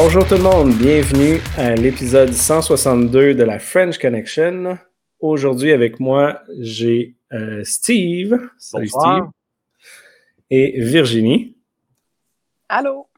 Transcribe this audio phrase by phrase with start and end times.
[0.00, 4.78] Bonjour tout le monde, bienvenue à l'épisode 162 de la French Connection.
[5.18, 8.38] Aujourd'hui avec moi, j'ai euh, Steve.
[8.58, 9.24] Salut Steve.
[10.50, 11.56] Et Virginie.
[12.68, 13.08] Allô.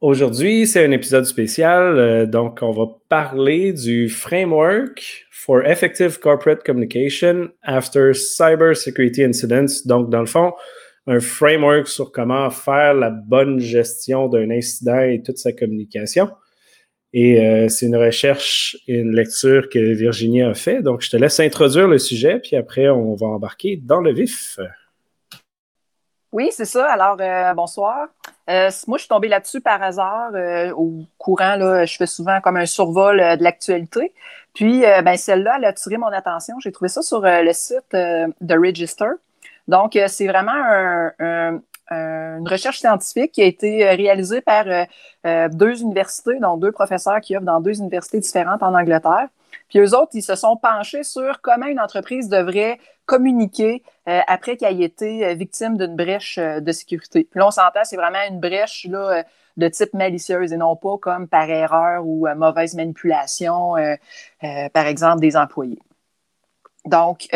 [0.00, 6.64] Aujourd'hui, c'est un épisode spécial, euh, donc on va parler du framework for effective corporate
[6.64, 9.82] communication after cyber security incidents.
[9.84, 10.54] Donc, dans le fond,
[11.06, 16.30] un framework sur comment faire la bonne gestion d'un incident et toute sa communication.
[17.16, 20.82] Et euh, c'est une recherche et une lecture que Virginie a fait.
[20.82, 24.58] Donc, je te laisse introduire le sujet, puis après, on va embarquer dans le vif.
[26.32, 26.90] Oui, c'est ça.
[26.90, 28.08] Alors, euh, bonsoir.
[28.50, 30.32] Euh, moi, je suis tombée là-dessus par hasard.
[30.76, 34.12] Au courant, là, je fais souvent comme un survol de l'actualité.
[34.52, 36.56] Puis, ben, celle-là, elle a attiré mon attention.
[36.58, 39.10] J'ai trouvé ça sur le site de Register.
[39.68, 41.10] Donc, c'est vraiment
[41.90, 44.64] une recherche scientifique qui a été réalisée par
[45.50, 49.28] deux universités, donc deux professeurs qui œuvrent dans deux universités différentes en Angleterre.
[49.68, 54.56] Puis eux autres, ils se sont penchés sur comment une entreprise devrait communiquer euh, après
[54.56, 57.24] qu'elle ait été euh, victime d'une brèche euh, de sécurité.
[57.30, 58.86] Puis là, on s'entend, c'est vraiment une brèche
[59.56, 63.74] de type malicieuse et non pas comme par erreur ou mauvaise manipulation,
[64.72, 65.78] par exemple, des employés.
[66.86, 67.28] Donc,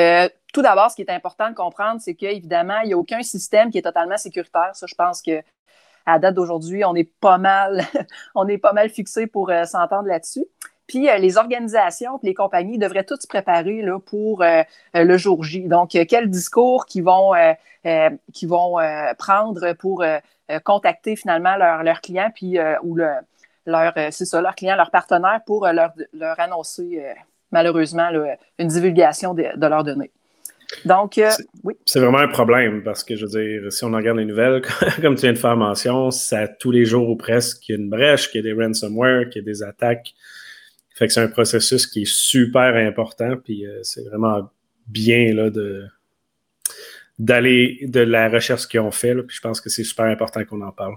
[0.59, 3.70] tout d'abord, ce qui est important de comprendre, c'est qu'évidemment, il n'y a aucun système
[3.70, 4.70] qui est totalement sécuritaire.
[4.73, 5.41] Ça, je pense que
[6.05, 7.84] à date d'aujourd'hui, on est pas mal,
[8.34, 10.45] on est pas mal fixé pour s'entendre là-dessus.
[10.89, 14.62] Puis euh, les organisations, les compagnies devraient toutes se préparer pour euh,
[14.97, 15.69] euh, le jour J.
[15.69, 17.34] Donc, quel discours qu'ils vont,
[18.33, 18.78] qui vont
[19.17, 20.05] prendre pour
[20.65, 23.11] contacter finalement leurs leur clients, puis ou le,
[23.65, 25.93] leur, c'est ça, leurs clients, leurs partenaires pour leur,
[26.41, 27.05] annoncer
[27.53, 28.11] malheureusement
[28.59, 30.11] une divulgation de leurs données.
[30.84, 31.19] Donc,
[31.65, 31.75] oui.
[31.87, 34.62] C'est vraiment un problème parce que, je veux dire, si on regarde les nouvelles,
[35.03, 37.81] comme tu viens de faire mention, ça tous les jours ou presque qu'il y a
[37.81, 40.15] une brèche, qu'il y a des ransomware, qu'il y a des attaques
[40.99, 44.51] fait que c'est un processus qui est super important, puis euh, c'est vraiment
[44.89, 45.87] bien là, de
[47.21, 50.61] d'aller de la recherche qu'ils ont fait, puis je pense que c'est super important qu'on
[50.61, 50.97] en parle.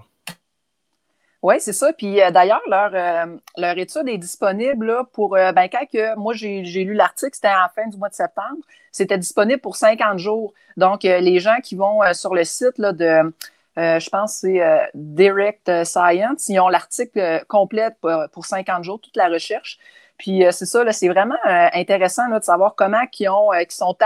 [1.42, 1.92] Oui, c'est ça.
[1.92, 6.62] Puis euh, d'ailleurs, leur, euh, leur étude est disponible pour, ben, quand que, moi j'ai
[6.62, 8.58] lu l'article, c'était en fin du mois de septembre,
[8.92, 10.54] c'était disponible pour 50 jours.
[10.76, 13.34] Donc, les gens qui vont sur le site là, de,
[13.76, 16.48] je pense c'est Direct Science.
[16.48, 17.90] Ils ont l'article complet
[18.32, 19.78] pour 50 jours, toute la recherche.
[20.18, 23.96] Puis c'est ça, c'est vraiment intéressant de savoir comment ils, ont, qui sont,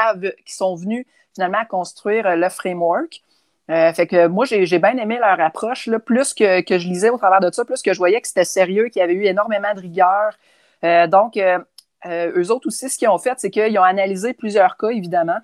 [0.47, 1.05] qui sont venus
[1.35, 3.23] finalement construire le framework.
[3.69, 7.19] Fait que moi, j'ai bien aimé leur approche, là, plus que, que, je lisais au
[7.19, 9.75] travers de ça, plus que je voyais que c'était sérieux, qu'il y avait eu énormément
[9.75, 10.33] de rigueur.
[11.09, 11.39] donc,
[12.07, 15.39] eux autres aussi, ce qu'ils ont fait, c'est qu'ils ont analysé plusieurs cas, évidemment.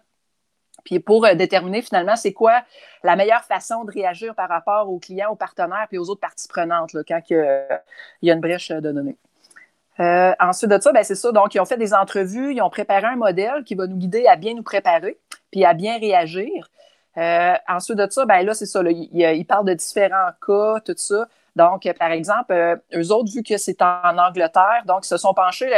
[0.85, 2.63] Puis pour déterminer finalement c'est quoi
[3.05, 6.49] la meilleure façon de réagir par rapport aux clients, aux partenaires puis aux autres parties
[6.49, 7.79] prenantes quand il
[8.23, 9.17] y a une brèche de données.
[10.01, 11.33] Euh, ensuite de ça, ben, c'est ça.
[11.33, 14.27] Donc, ils ont fait des entrevues, ils ont préparé un modèle qui va nous guider
[14.27, 15.19] à bien nous préparer,
[15.51, 16.71] puis à bien réagir.
[17.19, 18.81] Euh, ensuite de ça, ben là, c'est ça.
[18.85, 21.29] ils, parlent de différents cas, tout ça.
[21.57, 25.35] Donc, par exemple, euh, eux autres, vu que c'est en Angleterre, donc, ils se sont
[25.35, 25.71] penchés.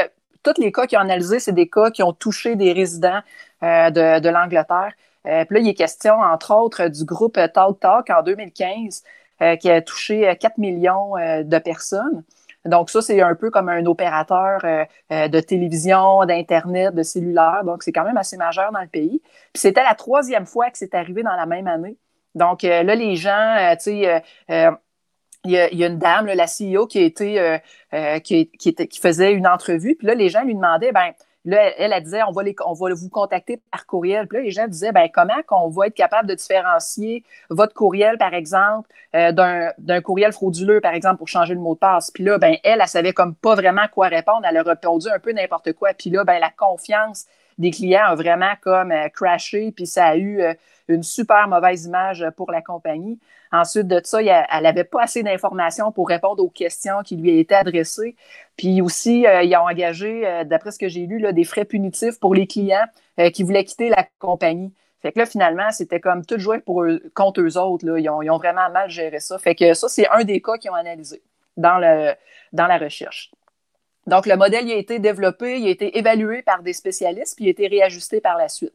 [0.43, 3.21] tous les cas qu'ils ont analysés, c'est des cas qui ont touché des résidents
[3.63, 4.93] de, de l'Angleterre.
[5.25, 9.03] puis là, il est question, entre autres, du groupe Talk Talk en 2015,
[9.61, 12.23] qui a touché 4 millions de personnes.
[12.65, 17.63] Donc, ça, c'est un peu comme un opérateur euh, euh, de télévision, d'Internet, de cellulaire.
[17.65, 19.21] Donc, c'est quand même assez majeur dans le pays.
[19.53, 21.97] Puis, c'était la troisième fois que c'est arrivé dans la même année.
[22.35, 24.23] Donc, euh, là, les gens, tu sais,
[25.45, 29.95] il y, a, une dame, la CEO, qui, qui, était, qui faisait une entrevue.
[29.97, 31.13] Puis là, les gens lui demandaient, ben
[31.45, 34.27] Là, elle, elle, disait, on va, vous contacter par courriel.
[34.27, 38.17] Puis là, les gens disaient, ben comment qu'on va être capable de différencier votre courriel,
[38.17, 42.11] par exemple, euh, d'un courriel frauduleux, par exemple, pour changer le mot de passe?
[42.11, 44.47] Puis là, ben elle, elle savait comme pas vraiment quoi répondre.
[44.49, 45.91] Elle a répondu un peu n'importe quoi.
[45.93, 47.27] Puis là, ben la confiance
[47.59, 50.55] des clients a vraiment comme euh, crashé, puis ça a eu euh,
[50.89, 53.19] une super mauvaise image pour la compagnie.
[53.53, 57.55] Ensuite de ça, elle n'avait pas assez d'informations pour répondre aux questions qui lui étaient
[57.55, 58.17] adressées.
[58.57, 62.35] Puis aussi, euh, ils ont engagé, d'après ce que j'ai lu, des frais punitifs pour
[62.35, 62.87] les clients
[63.33, 64.73] qui voulaient quitter la compagnie.
[65.05, 67.85] Fait que là, finalement, c'était comme tout joué pour eux, contre eux autres.
[67.85, 67.99] Là.
[67.99, 69.37] Ils, ont, ils, ont, vraiment mal géré ça.
[69.39, 71.21] Fait que ça, c'est un des cas qu'ils ont analysé
[71.59, 72.15] dans, le,
[72.55, 73.31] dans la recherche.
[74.07, 77.45] Donc, le modèle il a été développé, il a été évalué par des spécialistes, puis
[77.45, 78.73] il a été réajusté par la suite.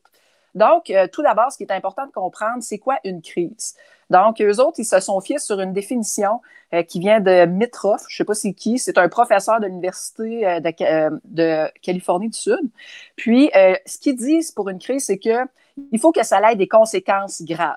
[0.56, 3.76] Donc, euh, tout d'abord, ce qui est important de comprendre, c'est quoi une crise?
[4.10, 6.42] Donc, eux autres, ils se sont fiés sur une définition
[6.74, 9.68] euh, qui vient de Mitroff, je ne sais pas c'est qui, c'est un professeur de
[9.68, 12.72] l'Université euh, de, de, Californie du Sud.
[13.16, 13.52] Puis,
[13.86, 15.46] ce qu'ils disent pour une crise, c'est qu'il
[15.92, 17.76] il faut que ça ait des conséquences graves.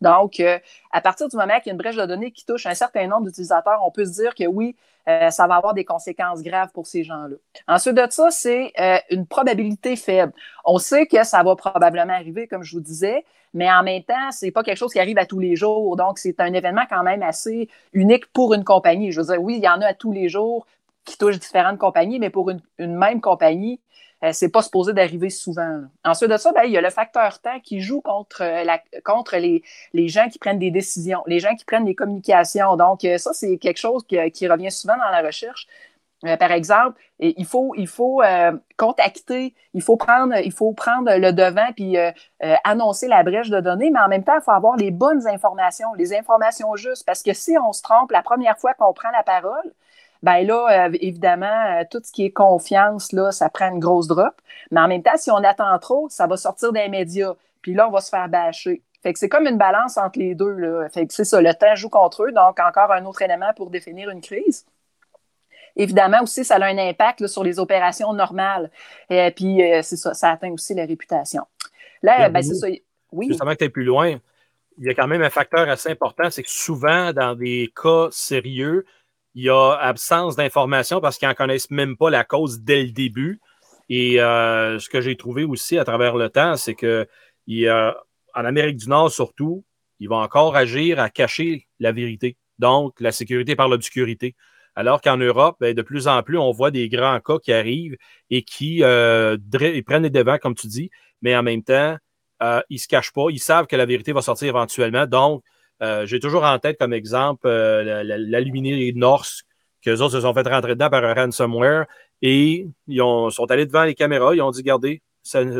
[0.00, 0.58] Donc, euh,
[0.90, 3.06] à partir du moment qu'il y a une brèche de données qui touche un certain
[3.06, 4.76] nombre d'utilisateurs, on peut se dire que oui,
[5.08, 7.36] euh, ça va avoir des conséquences graves pour ces gens-là.
[7.68, 10.32] Ensuite de ça, c'est euh, une probabilité faible.
[10.64, 13.24] On sait que ça va probablement arriver, comme je vous disais,
[13.54, 15.96] mais en même temps, c'est pas quelque chose qui arrive à tous les jours.
[15.96, 19.12] Donc, c'est un événement quand même assez unique pour une compagnie.
[19.12, 20.66] Je veux dire, oui, il y en a à tous les jours
[21.06, 23.80] qui touchent différentes compagnies, mais pour une, même compagnie,
[24.32, 25.82] ce c'est pas supposé d'arriver souvent.
[26.04, 29.36] Ensuite de ça, ben, il y a le facteur temps qui joue contre, la, contre
[29.36, 29.62] les,
[29.92, 32.76] les, gens qui prennent des décisions, les gens qui prennent des communications.
[32.76, 35.66] Donc, euh, ça, c'est quelque chose qui, revient souvent dans la recherche.
[36.24, 41.14] Euh, par exemple, il faut, il faut euh, contacter, il faut, prendre, il faut prendre
[41.14, 41.96] le devant puis
[42.64, 45.92] annoncer la brèche de données, mais en même temps, il faut avoir les bonnes informations,
[45.94, 49.22] les informations justes, parce que si on se trompe la première fois qu'on prend la
[49.22, 49.72] parole,
[50.22, 54.06] ben là, euh, évidemment, euh, tout ce qui est confiance, là, ça prend une grosse
[54.06, 54.34] drop.
[54.70, 57.34] Mais en même temps, si on attend trop, ça va sortir des médias.
[57.62, 58.82] Puis là, on va se faire bâcher.
[59.02, 60.52] Fait que c'est comme une balance entre les deux.
[60.52, 60.88] Là.
[60.88, 62.32] Fait que c'est ça, le temps joue contre eux.
[62.32, 64.66] Donc, encore un autre élément pour définir une crise.
[65.76, 68.70] Évidemment, aussi, ça a un impact sur les opérations normales.
[69.10, 71.42] Et puis, euh, c'est ça, ça atteint aussi la réputation.
[72.02, 72.66] Là, ben, c'est ça.
[73.12, 73.28] Oui.
[73.28, 74.18] Justement, que tu es plus loin,
[74.78, 78.08] il y a quand même un facteur assez important, c'est que souvent, dans des cas
[78.10, 78.84] sérieux,
[79.36, 82.90] il y a absence d'informations parce qu'ils n'en connaissent même pas la cause dès le
[82.90, 83.40] début.
[83.88, 87.06] Et euh, ce que j'ai trouvé aussi à travers le temps, c'est que
[87.46, 89.64] il, en Amérique du Nord surtout,
[90.00, 92.36] ils vont encore agir à cacher la vérité.
[92.58, 94.34] Donc, la sécurité par l'obscurité.
[94.74, 97.96] Alors qu'en Europe, ben, de plus en plus, on voit des grands cas qui arrivent
[98.28, 99.38] et qui euh,
[99.86, 100.90] prennent les devants, comme tu dis,
[101.22, 101.96] mais en même temps,
[102.42, 103.26] euh, ils ne se cachent pas.
[103.30, 105.06] Ils savent que la vérité va sortir éventuellement.
[105.06, 105.50] Donc, euh,
[105.80, 109.42] j'ai toujours en tête comme exemple euh, la, luminerie Norse,
[109.82, 111.86] qu'eux autres se sont fait rentrer dedans par un ransomware
[112.22, 112.98] et ils
[113.30, 115.02] sont allés devant les caméras, ils ont dit Regardez,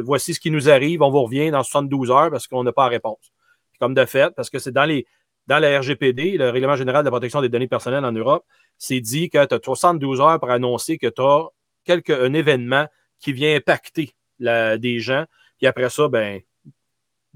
[0.02, 2.84] voici ce qui nous arrive, on vous revient dans 72 heures parce qu'on n'a pas
[2.84, 3.32] la réponse.
[3.78, 5.06] Comme de fait, parce que c'est dans les
[5.46, 8.44] dans la RGPD, le Règlement général de la protection des données personnelles en Europe,
[8.78, 11.46] c'est dit que tu as 72 heures pour annoncer que tu as
[11.84, 12.86] quelque, un événement
[13.20, 15.24] qui vient impacter des gens.
[15.58, 16.40] Puis après ça, ben,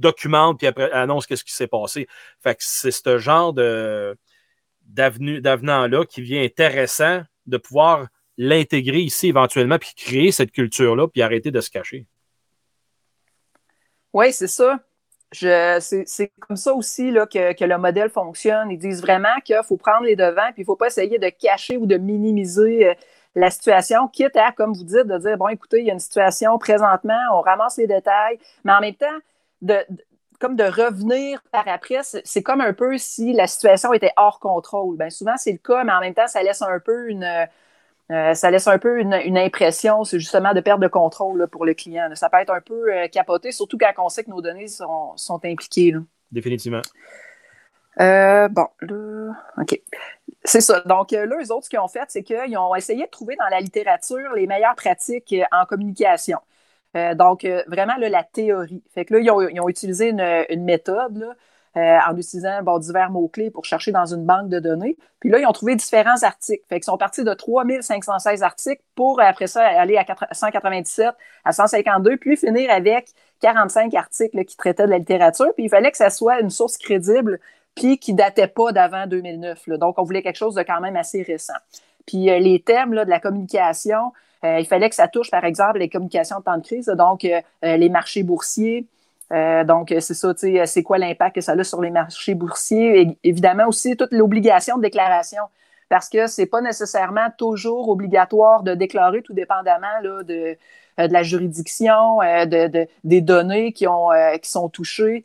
[0.01, 2.09] documente puis après annonce qu'est-ce qui s'est passé.
[2.43, 4.17] Fait que c'est ce genre de
[4.87, 11.51] d'avenant-là qui vient intéressant de pouvoir l'intégrer ici éventuellement, puis créer cette culture-là, puis arrêter
[11.51, 12.07] de se cacher.
[14.13, 14.81] Oui, c'est ça.
[15.33, 18.71] C'est comme ça aussi que, que, le modèle fonctionne.
[18.71, 21.29] Ils disent vraiment qu'il faut prendre les devants, puis il ne faut pas essayer de
[21.29, 22.95] cacher ou de minimiser euh,
[23.37, 26.01] la situation, quitte à, comme vous dites, de dire, bon, écoutez, il y a une
[26.01, 29.19] situation présentement, on ramasse les détails, mais en même temps,
[29.63, 29.77] de,
[30.41, 34.97] comme de revenir par après, c'est comme un peu si la situation était hors contrôle.
[34.97, 37.47] Bien, souvent, c'est le cas, mais en même temps, ça laisse un peu une,
[38.11, 41.75] euh, ça laisse un peu une, impression, c'est justement de perte de contrôle pour le
[41.75, 42.09] client.
[42.15, 45.17] Ça peut être un peu euh, capoté, surtout quand on sait que nos données sont,
[45.17, 45.95] sont impliquées.
[46.33, 46.83] Définitivement.
[48.01, 49.81] Euh, bon, là, OK.
[50.43, 50.81] C'est ça.
[50.81, 53.49] Donc, là, eux autres, ce qu'ils ont fait, c'est qu'ils ont essayé de trouver dans
[53.49, 56.39] la littérature les meilleures pratiques en communication.
[56.97, 58.83] Euh, donc, euh, vraiment, la théorie.
[58.95, 61.37] Fait que là, ils ont, utilisé une, méthode
[61.77, 64.97] euh, en utilisant divers mots-clés pour chercher dans une banque de données.
[65.21, 66.65] Puis là, ils ont trouvé différents articles.
[66.69, 71.11] Fait qu'ils sont partis de 3516 articles pour, après ça, aller à 197,
[71.45, 75.53] à 152, puis finir avec 45 articles qui traitaient de la littérature.
[75.55, 77.39] Puis il fallait que ça soit une source crédible
[77.77, 79.69] puis qui datait pas d'avant 2009.
[79.79, 81.55] Donc, on voulait quelque chose de quand même assez récent.
[82.05, 86.37] Puis les thèmes de la communication, il fallait que ça touche, par exemple, les communications
[86.37, 88.87] en temps de crise, donc euh, euh, les marchés boursiers.
[89.31, 93.19] donc, c'est ça, tu sais, c'est quoi l'impact que ça a sur les marchés boursiers?
[93.23, 95.43] Évidemment aussi, toute l'obligation de déclaration
[95.89, 100.57] parce que ce n'est pas nécessairement toujours obligatoire de déclarer, tout dépendamment là, de,
[100.99, 105.25] de la juridiction, de, des données qui, ont, qui sont touchées.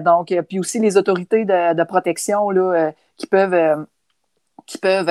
[0.00, 3.86] donc, puis aussi les autorités de, protection là, qui peuvent,
[4.66, 5.10] qui peuvent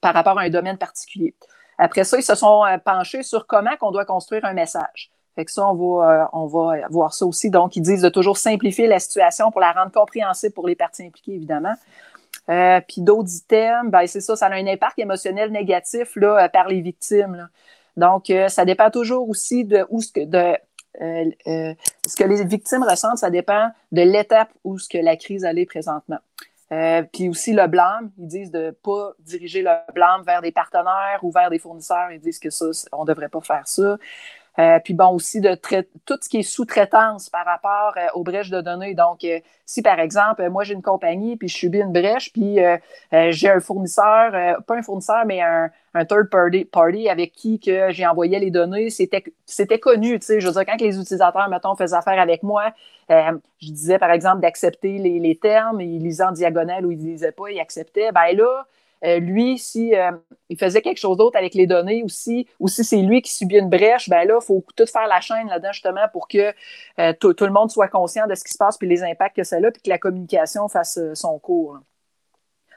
[0.00, 1.34] par rapport à un domaine particulier.
[1.80, 5.10] Après ça, ils se sont euh, penchés sur comment on doit construire un message.
[5.34, 7.48] Fait que ça, on va, euh, on va voir ça aussi.
[7.48, 11.06] Donc, ils disent de toujours simplifier la situation pour la rendre compréhensible pour les parties
[11.06, 11.72] impliquées, évidemment.
[12.50, 16.68] Euh, puis d'autres items, ben, c'est ça, ça a un impact émotionnel négatif là, par
[16.68, 17.48] les victimes.
[17.96, 20.56] Donc, ça dépend toujours aussi de où ce que de
[20.98, 25.66] ce que les victimes ressentent, ça dépend de l'étape où ce que la crise allait
[25.66, 26.18] présentement.
[26.72, 30.52] Euh, puis aussi le blâme, ils disent de ne pas diriger le blâme vers des
[30.52, 32.10] partenaires ou vers des fournisseurs.
[32.12, 33.98] Ils disent que ça, on ne devrait pas faire ça.
[34.60, 38.50] Euh, puis bon, aussi de tout ce qui est sous-traitance par rapport euh, aux brèches
[38.50, 38.94] de données.
[38.94, 42.58] Donc, euh, si par exemple, moi j'ai une compagnie, puis je subis une brèche, puis
[43.30, 44.32] j'ai un fournisseur,
[44.66, 45.70] pas un fournisseur, mais un,
[46.06, 50.18] third party, party, avec qui que j'ai envoyé les données, c'était connu.
[50.18, 52.72] Tu sais, je veux dire, quand les utilisateurs, mettons, faisaient affaire avec moi,
[53.08, 57.12] je disais par exemple d'accepter les, les, termes, ils lisaient en diagonale ou ils ne
[57.12, 58.10] lisaient pas, ils acceptaient.
[58.10, 58.66] Ben là,
[59.04, 60.10] euh, lui, si euh,
[60.48, 63.56] il faisait quelque chose d'autre avec les données aussi, ou si c'est lui qui subit
[63.56, 66.52] une brèche, ben là, il faut tout faire la chaîne là-dedans justement pour que
[66.98, 69.44] euh, tout le monde soit conscient de ce qui se passe puis les impacts que
[69.44, 71.78] ça a, puis que la communication fasse son cours.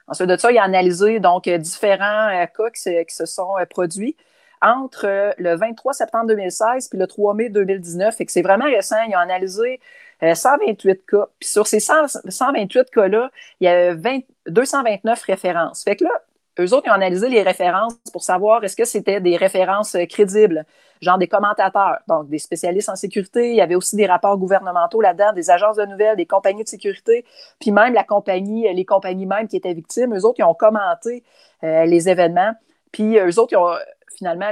[0.08, 4.16] Ensuite de ça, il a analysé donc différents cas qui se, sont produits
[4.62, 8.20] entre le 23 septembre 2016 puis le 3 mai 2019.
[8.20, 9.02] Et que c'est vraiment récent.
[9.08, 9.80] Il a analysé
[10.22, 11.28] 128 cas.
[11.40, 15.84] Puis sur ces 128 cas-là, il y a 20, 229 références.
[15.84, 16.12] Fait que là,
[16.60, 20.06] eux autres, ils ont analysé les références pour savoir est-ce que c'était des références euh,
[20.06, 20.66] crédibles,
[21.02, 23.50] genre des commentateurs, donc des spécialistes en sécurité.
[23.50, 26.70] Il y avait aussi des rapports gouvernementaux là-dedans, des agences de nouvelles, des compagnies de
[26.70, 27.26] sécurité,
[27.60, 31.24] puis même la compagnie, les compagnies même qui étaient victimes, eux autres, ils ont commenté
[31.64, 32.54] euh, les événements.
[32.92, 33.74] Puis eux autres, ils ont
[34.16, 34.52] finalement,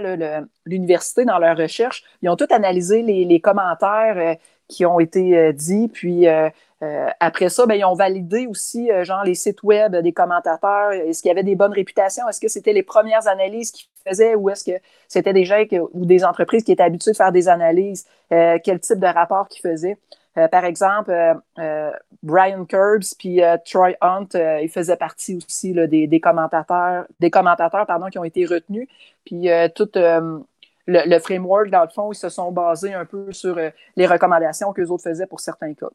[0.65, 4.35] l'université, dans leur recherche, ils ont tout analysé les, commentaires euh,
[4.71, 6.27] qui ont été dits, puis
[6.83, 10.91] euh, après ça, ben, ils ont validé aussi euh, genre les sites web des commentateurs.
[10.91, 12.27] Est-ce qu'il y avait des bonnes réputations?
[12.27, 15.61] Est-ce que c'était les premières analyses qu'ils faisaient ou est-ce que c'était des gens
[15.93, 18.07] ou des entreprises qui étaient habituées de faire des analyses?
[18.33, 19.97] Euh, quel type de rapport qu'ils faisaient?
[20.49, 21.11] par exemple,
[22.23, 28.17] Brian Curbs puis Troy Hunt, ils faisaient partie aussi des, commentateurs, des commentateurs pardon, qui
[28.17, 28.87] ont été retenus.
[29.25, 29.89] Puis tout
[30.87, 33.57] le, framework, dans le fond, ils se sont basés un peu sur
[33.95, 35.89] les recommandations que les autres faisaient pour certains cas.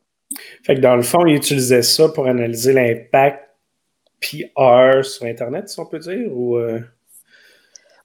[0.64, 3.49] Fait que dans le fond, ils utilisaient ça pour analyser l'impact
[4.21, 6.57] PR sur Internet, si on peut dire, ou...
[6.57, 6.81] Euh?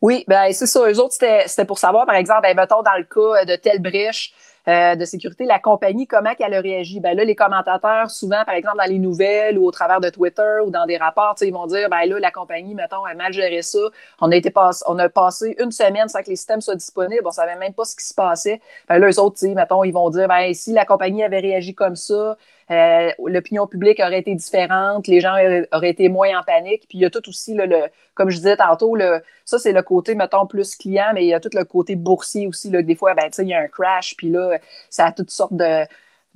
[0.01, 0.89] Oui, ben c'est ça.
[0.89, 4.33] Eux autres, c'était pour savoir, par exemple, ben, mettons dans le cas de telle brèche,
[4.67, 6.99] euh, de sécurité, la compagnie, comment elle a réagi?
[6.99, 10.59] Ben là, les commentateurs, souvent, par exemple, dans les nouvelles ou au travers de Twitter
[10.63, 13.61] ou dans des rapports, ils vont dire, ben là, la compagnie, mettons, a mal géré
[13.63, 13.79] ça.
[14.19, 14.51] On a, été
[14.87, 17.23] on a passé une semaine sans que les systèmes soient disponibles.
[17.25, 18.61] On savait même pas ce qui se passait.
[18.87, 21.95] Ben là, eux autres, mettons, ils vont dire, ben si la compagnie avait réagi comme
[21.95, 22.37] ça,
[22.71, 25.35] euh, l'opinion publique aurait été différente, les gens
[25.73, 26.85] auraient été moins en panique.
[26.87, 29.81] Puis il y a tout aussi, le, comme je disais tantôt, le, ça c'est le
[29.81, 32.69] côté, mettons, plus client, mais il y a tout le côté boursier aussi.
[32.69, 34.57] Là, des fois, ben, il y a un crash, puis là,
[34.89, 35.85] ça a toutes sortes de,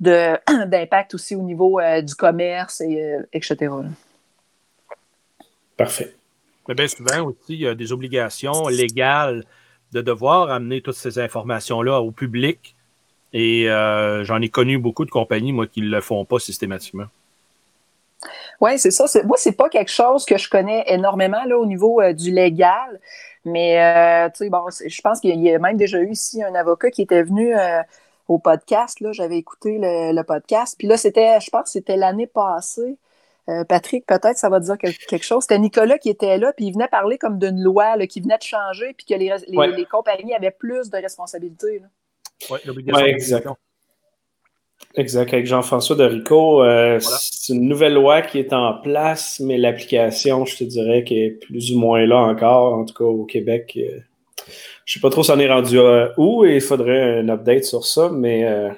[0.00, 3.72] d'impact aussi au niveau euh, du commerce, et, euh, etc.
[5.76, 6.14] Parfait.
[6.68, 9.44] Mais bien souvent aussi, il y a des obligations légales
[9.92, 12.75] de devoir amener toutes ces informations-là au public
[13.38, 17.04] et euh, j'en ai connu beaucoup de compagnies, moi, qui ne le font pas systématiquement.
[18.62, 19.04] Oui, c'est ça.
[19.24, 22.98] Moi, c'est pas quelque chose que je connais énormément là, au niveau euh, du légal.
[23.44, 26.54] Mais euh, tu sais, bon, je pense qu'il y a même déjà eu ici un
[26.54, 27.54] avocat qui était venu
[28.26, 29.00] au podcast.
[29.00, 30.74] Là, j'avais écouté le, podcast.
[30.78, 32.96] Puis là, c'était, je pense que c'était l'année passée.
[33.68, 35.42] Patrick, peut-être ça va dire quelque chose.
[35.42, 38.42] C'était Nicolas qui était là, puis il venait parler comme d'une loi qui venait de
[38.42, 41.82] changer, puis que les, les compagnies avaient plus de responsabilités.
[42.50, 43.48] Oui, l'obligation exact.
[44.94, 45.32] Exact.
[45.32, 50.56] Avec Jean-François Dorico, euh, c'est une nouvelle loi qui est en place, mais l'application, je
[50.56, 53.72] te dirais, qui est plus ou moins là encore, en tout cas au Québec.
[53.74, 54.00] Je euh,
[54.86, 55.78] je sais pas trop si on est rendu
[56.16, 58.70] où et il faudrait un update sur ça, mais euh,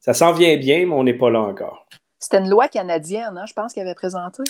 [0.00, 1.86] ça s'en vient bien, mais on n'est pas là encore.
[2.18, 4.42] C'était une loi canadienne, hein, je pense, qu'il avait présenté.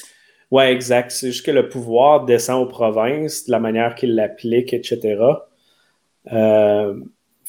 [0.50, 1.12] Oui, exact.
[1.12, 5.22] C'est juste que le pouvoir descend aux provinces, de la manière qu'ils l'appliquent, etc.
[6.32, 6.94] Euh,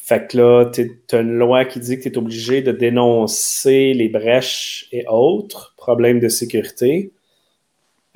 [0.04, 3.94] fait que là, tu as une loi qui dit que tu es obligé de dénoncer
[3.94, 7.12] les brèches et autres problèmes de sécurité.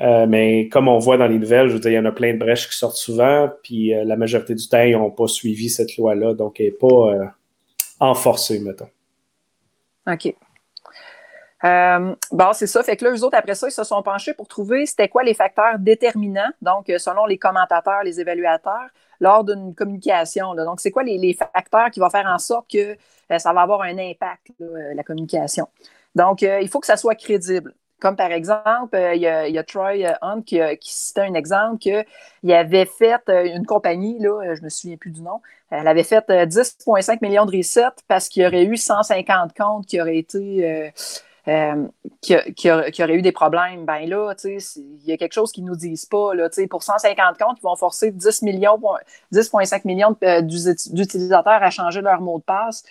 [0.01, 2.11] Euh, mais comme on voit dans les nouvelles, je veux dire, il y en a
[2.11, 5.29] plein de brèches qui sortent souvent, puis euh, la majorité du temps, ils n'ont pas
[5.29, 7.25] suivi cette loi-là, donc elle n'est pas euh,
[8.01, 8.91] enforcée, mettons.
[10.09, 10.35] OK.
[12.33, 12.83] bon, c'est ça.
[12.83, 15.23] Fait que là, eux autres, après ça, ils se sont penchés pour trouver c'était quoi
[15.23, 20.55] les facteurs déterminants, donc selon les commentateurs, les évaluateurs, lors d'une communication.
[20.55, 22.97] Donc, c'est quoi les, facteurs qui vont faire en sorte que
[23.31, 25.69] euh, ça va avoir un impact, euh, la communication?
[26.15, 27.75] Donc, euh, il faut que ça soit crédible.
[27.99, 33.23] Comme par exemple, il y, a, Troy Hunt qui, citait un exemple qu'il avait fait
[33.27, 37.47] une compagnie, là, je ne me souviens plus du nom, elle avait fait 10,5 millions
[37.47, 40.93] de resets parce qu'il y aurait eu 150 comptes qui auraient été
[41.49, 41.87] euh,
[42.21, 45.77] qui, aurait eu des problèmes, ben là, il y a quelque chose qu'ils ne nous
[45.77, 46.35] disent pas.
[46.35, 48.81] Là, pour 150 comptes, ils vont forcer 10 millions,
[49.33, 52.83] 10,5 millions euh, d'utilisateurs à changer leur mot de passe.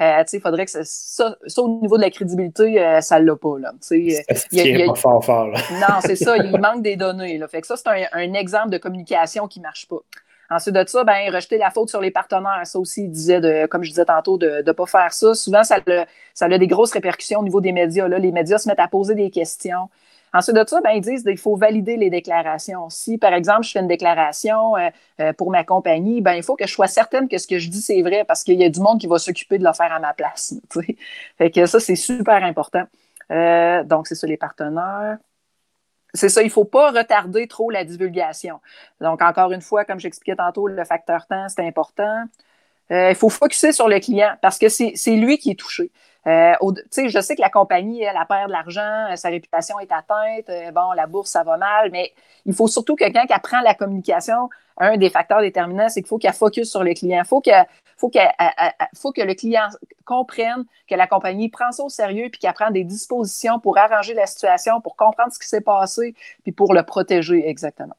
[0.00, 3.58] Euh, il faudrait que ça, au niveau de la crédibilité, ça ne l'a pas.
[3.58, 3.72] Là.
[3.90, 7.38] Il pas fort, Non, c'est ça, il manque des données.
[7.38, 7.48] Là.
[7.48, 10.00] Fait que ça, c'est un, exemple de communication qui ne marche pas.
[10.50, 12.62] Ensuite de ça, ben, rejeter la faute sur les partenaires.
[12.64, 15.34] Ça aussi, il disait, de, comme je disais tantôt, de ne pas faire ça.
[15.34, 15.78] Souvent, ça,
[16.34, 18.08] ça a des grosses répercussions au niveau des médias.
[18.08, 18.18] Là.
[18.18, 19.88] Les médias se mettent à poser des questions.
[20.34, 22.90] Ensuite de ça, ben, ils disent qu'il faut valider les déclarations.
[22.90, 26.56] Si, par exemple, je fais une déclaration euh, euh, pour ma compagnie, ben, il faut
[26.56, 28.68] que je sois certaine que ce que je dis, c'est vrai parce qu'il y a
[28.68, 30.54] du monde qui va s'occuper de le faire à ma place.
[31.38, 32.82] Fait que ça, c'est super important.
[33.30, 35.18] Euh, donc, c'est ça, les partenaires.
[36.14, 38.60] C'est ça, il ne faut pas retarder trop la divulgation.
[39.00, 42.24] Donc, encore une fois, comme j'expliquais tantôt, le facteur temps, c'est important.
[42.90, 45.90] il faut focuser sur le client parce que c'est lui qui est touché.
[46.26, 46.54] Euh,
[46.90, 50.48] je sais que la compagnie, elle, a perd de l'argent, euh, sa réputation est atteinte,
[50.48, 52.12] euh, bon, la bourse, ça va mal, mais
[52.46, 56.08] il faut surtout que quelqu'un qui apprend la communication, un des facteurs déterminants, c'est qu'il
[56.08, 57.20] faut qu'elle focus sur le client.
[57.22, 57.50] Il faut, que,
[58.12, 58.20] faut,
[58.94, 59.68] faut que le client
[60.04, 64.14] comprenne que la compagnie prend ça au sérieux puis qu'elle prend des dispositions pour arranger
[64.14, 67.96] la situation, pour comprendre ce qui s'est passé, puis pour le protéger exactement.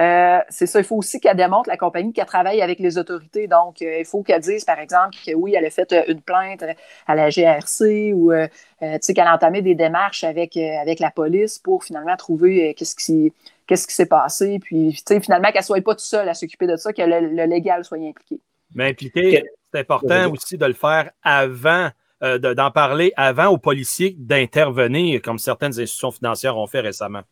[0.00, 3.46] Euh, c'est ça, il faut aussi qu'elle démontre, la compagnie, qu'elle travaille avec les autorités.
[3.46, 6.22] Donc, euh, il faut qu'elle dise, par exemple, que oui, elle a fait euh, une
[6.22, 6.64] plainte
[7.06, 8.32] à la GRC ou
[8.80, 13.32] qu'elle a entamé des démarches avec, avec la police pour finalement trouver qu'est-ce qui
[13.66, 14.58] qu'est-ce qui s'est passé.
[14.60, 17.84] Puis, finalement, qu'elle ne soit pas toute seule à s'occuper de ça, que le, légal
[17.84, 18.40] soit impliqué.
[18.74, 25.20] Mais impliqué, c'est important aussi de le faire avant d'en parler avant aux policiers d'intervenir,
[25.22, 27.22] comme certaines institutions financières ont fait récemment.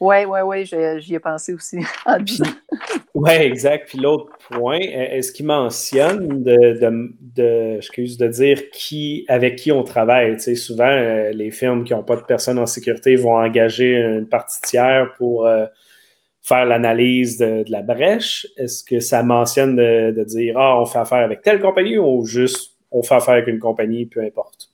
[0.00, 1.76] Oui, oui, oui, j'y ai pensé aussi.
[3.14, 3.90] oui, exact.
[3.90, 6.78] Puis l'autre point, est-ce qu'il mentionne de,
[7.20, 10.36] de, excuse, de dire qui, avec qui on travaille?
[10.36, 13.92] Tu sais, souvent, euh, les firmes qui n'ont pas de personnes en sécurité vont engager
[13.92, 15.66] une partie tiers pour euh,
[16.42, 18.46] faire l'analyse de, la brèche?
[18.56, 22.76] Est-ce que ça mentionne de, dire Ah, on fait affaire avec telle compagnie ou juste
[22.90, 24.70] on fait affaire avec une compagnie, peu importe?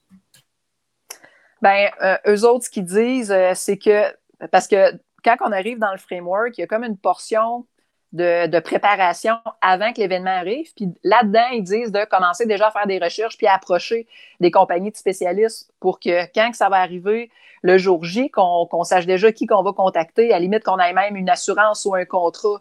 [1.63, 4.05] Ben, euh, eux autres, ce qu'ils disent, c'est que
[4.51, 4.93] parce que
[5.25, 7.67] quand on arrive dans le framework, il y a comme une portion
[8.13, 10.73] de, préparation avant que l'événement arrive.
[10.75, 14.07] Puis là-dedans, ils disent de commencer déjà à faire des recherches puis à approcher
[14.41, 17.31] des compagnies de spécialistes pour que quand ça va arriver
[17.63, 21.17] le jour J, qu'on sache déjà qui qu'on va contacter, à limite qu'on ait même
[21.17, 22.61] une assurance ou un contrat.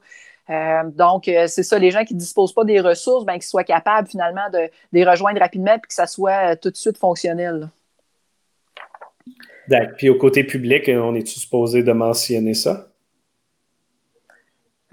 [0.50, 3.43] Euh, donc, euh, c'est ça, les gens qui ne disposent pas des ressources, ben, qu'ils
[3.43, 6.98] soient capables finalement de, les rejoindre rapidement et que ça soit euh, tout de suite
[6.98, 7.69] fonctionnel.
[9.98, 12.88] Puis au côté public, on est-tu supposé de mentionner ça?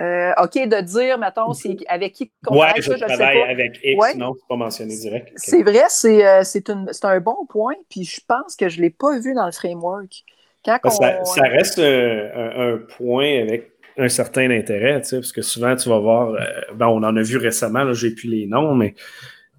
[0.03, 4.17] Euh, OK, de dire, mettons, c'est avec qui qu'on ouais, je, je travaille avec X,
[4.17, 5.33] non, c'est pas mentionné direct.
[5.37, 9.21] C'est vrai, euh, c'est un bon point, puis je pense que je ne l'ai pas
[9.21, 10.25] vu dans le framework.
[10.65, 16.01] ça, reste un, point avec un certain intérêt, tu sais, parce que souvent, tu vas
[16.01, 16.41] voir, euh,
[16.75, 18.95] ben, on en a vu récemment, j'ai plus les noms, mais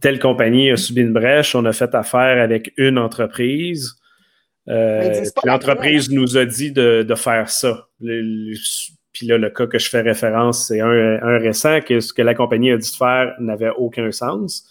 [0.01, 3.95] telle compagnie a subi une brèche, on a fait affaire avec une entreprise,
[4.67, 7.88] l'entreprise nous a dit de, faire ça.
[9.13, 12.34] Puis là, le cas que je fais référence, c'est un, récent, que ce que la
[12.34, 14.67] compagnie a de faire n'avait aucun sens.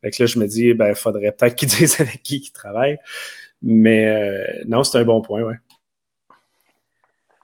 [0.00, 2.98] Fait que là, je me dis, ben, faudrait peut-être qu'ils disent avec qui ils travaillent.
[3.62, 5.54] Mais euh, non, c'est un bon point, oui.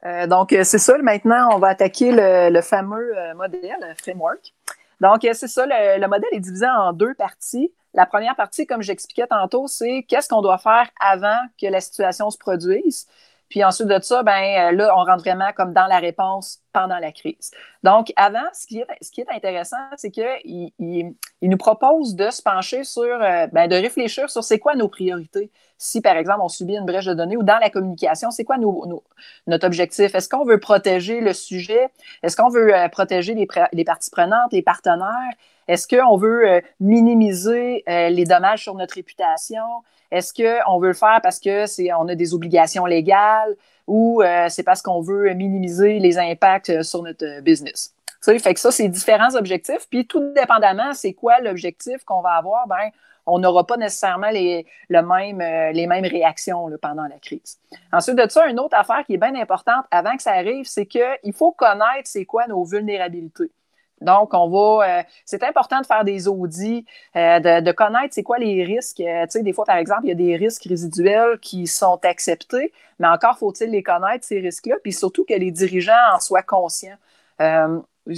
[0.05, 0.99] Euh, donc, c'est ça.
[0.99, 4.53] Maintenant, on va attaquer le, fameux modèle, framework.
[5.01, 5.67] Donc, c'est ça.
[5.67, 7.73] le, modèle est divisé en deux parties.
[7.95, 12.31] La première partie, comme j'expliquais tantôt, c'est qu'est-ce qu'on doit faire avant que la situation
[12.31, 13.07] se produise.
[13.49, 17.13] Puis ensuite de ça, ben là, on rentre vraiment comme dans la réponse pendant la
[17.13, 17.51] crise.
[17.83, 18.81] Donc, avant, ce qui
[19.21, 24.29] est, intéressant, c'est qu'il il, nous propose de se pencher sur, euh, ben, de réfléchir
[24.31, 25.51] sur c'est quoi nos priorités.
[25.79, 28.57] Si, par exemple, on subit une brèche de données ou dans la communication, c'est quoi
[28.59, 30.15] notre objectif?
[30.15, 31.89] Est-ce qu'on veut protéger le sujet?
[32.23, 35.35] Est-ce qu'on veut euh, protéger les parties prenantes, les partenaires?
[35.69, 39.63] Est-ce qu'on veut euh, minimiser euh, les dommages sur notre réputation?
[40.11, 43.55] Est-ce qu'on veut le faire parce qu'on a des obligations légales
[43.87, 47.95] ou euh, c'est parce qu'on veut minimiser les impacts sur notre business?
[48.25, 49.87] Tu fait que ça, c'est différents objectifs.
[49.91, 52.91] Puis tout dépendamment, c'est quoi l'objectif qu'on va avoir, ben,
[53.27, 57.59] on n'aura pas nécessairement les, le même, les mêmes réactions pendant la crise.
[57.93, 60.87] Ensuite de ça, une autre affaire qui est bien importante avant que ça arrive, c'est
[60.87, 63.53] qu'il faut connaître c'est quoi nos vulnérabilités.
[64.01, 65.01] Donc, on va.
[65.01, 66.85] Euh, c'est important de faire des audits,
[67.17, 69.01] euh, de, connaître c'est quoi les risques.
[69.01, 71.99] Euh, tu sais, des fois, par exemple, il y a des risques résiduels qui sont
[72.05, 76.43] acceptés, mais encore faut-il les connaître, ces risques-là, puis surtout que les dirigeants en soient
[76.43, 76.97] conscients.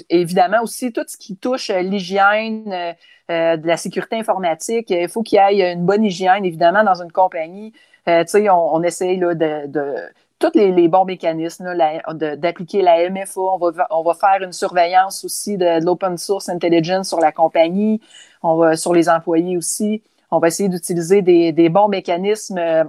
[0.09, 2.95] évidemment aussi, tout ce qui touche l'hygiène,
[3.29, 7.13] de la sécurité informatique, il faut qu'il y ait une bonne hygiène, évidemment, dans une
[7.13, 7.73] compagnie.
[8.27, 9.95] sais, on, on essaye là, de,
[10.41, 11.77] tous les, bons mécanismes
[12.15, 13.41] d'appliquer la MFA.
[13.41, 18.01] On va, on va faire une surveillance aussi de, l'open source intelligence sur la compagnie,
[18.43, 20.03] on va, sur les employés aussi.
[20.31, 22.85] On va essayer d'utiliser des, bons mécanismes, euh,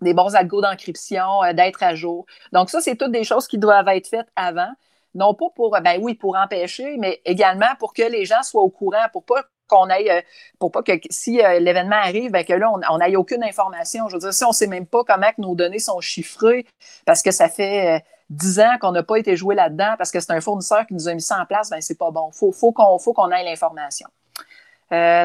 [0.00, 2.26] des bons algos d'encryption, euh, d'être à jour.
[2.52, 4.72] Donc, ça, c'est toutes des choses qui doivent être faites avant.
[5.14, 8.70] non pas pour, ben oui, pour empêcher, mais également pour que les gens soient au
[8.70, 10.20] courant, pour pas qu'on aille, euh,
[10.58, 14.08] pour pas que si euh, l'événement arrive, ben que là, on n'aille aucune information.
[14.08, 16.66] Je veux dire, si on ne sait même pas comment que nos données sont chiffrées,
[17.06, 20.20] parce que ça fait euh, dix ans qu'on n'a pas été joué là-dedans, parce que
[20.20, 22.30] c'est un fournisseur qui nous a mis ça en place, ben c'est pas bon.
[22.34, 24.08] Il faut, faut qu'on qu'on ait l'information.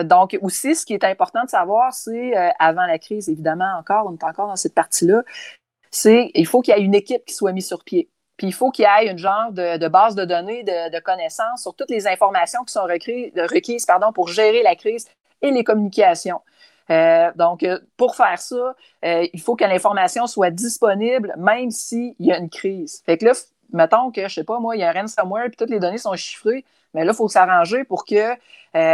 [0.06, 4.14] donc, aussi, ce qui est important de savoir, c'est avant la crise, évidemment, encore, on
[4.14, 5.24] est encore dans cette partie-là,
[5.92, 8.10] c'est il faut qu'il y ait une équipe qui soit mise sur pied.
[8.38, 11.76] Puis il faut qu'il y ait une genre de, base de données, de, connaissances sur
[11.76, 15.08] toutes les informations qui sont requises, pour gérer la crise
[15.42, 16.42] et les communications.
[16.90, 22.16] Euh, donc, euh, pour faire ça, euh, il faut que l'information soit disponible, même s'il
[22.20, 23.02] y a une crise.
[23.06, 23.34] Fait que là,
[23.74, 25.98] mettons que, je sais pas, moi, il y a un ransomware, puis toutes les données
[25.98, 28.34] sont chiffrées, mais là, il faut s'arranger pour que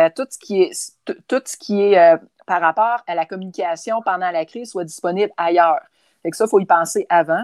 [0.10, 0.96] tout ce qui est,
[1.28, 5.82] tout ce qui est par rapport à la communication pendant la crise soit disponible ailleurs.
[6.24, 7.44] Fait que ça, il faut y penser avant.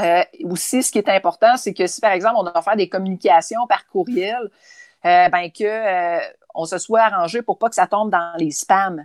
[0.00, 2.88] Euh, aussi, ce qui est important, c'est que si, par exemple, on doit faire des
[2.88, 4.50] communications par courriel,
[5.06, 6.18] euh, ben que euh,
[6.54, 9.04] on se soit arrangé pour pas que ça tombe dans les spams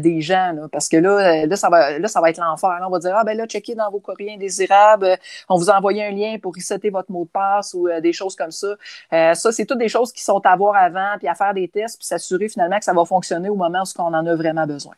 [0.00, 2.80] des gens, parce que là, là, ça va, là, ça va être l'enfer.
[2.84, 5.16] On va dire, ah ben là, checkez dans vos courriers indésirables,
[5.48, 8.34] on vous a envoyé un lien pour resetter votre mot de passe ou des choses
[8.34, 8.74] comme ça.
[9.12, 11.96] ça, c'est toutes des choses qui sont à voir avant, puis à faire des tests,
[11.96, 14.94] puis s'assurer finalement que ça va fonctionner au moment où on en a vraiment besoin.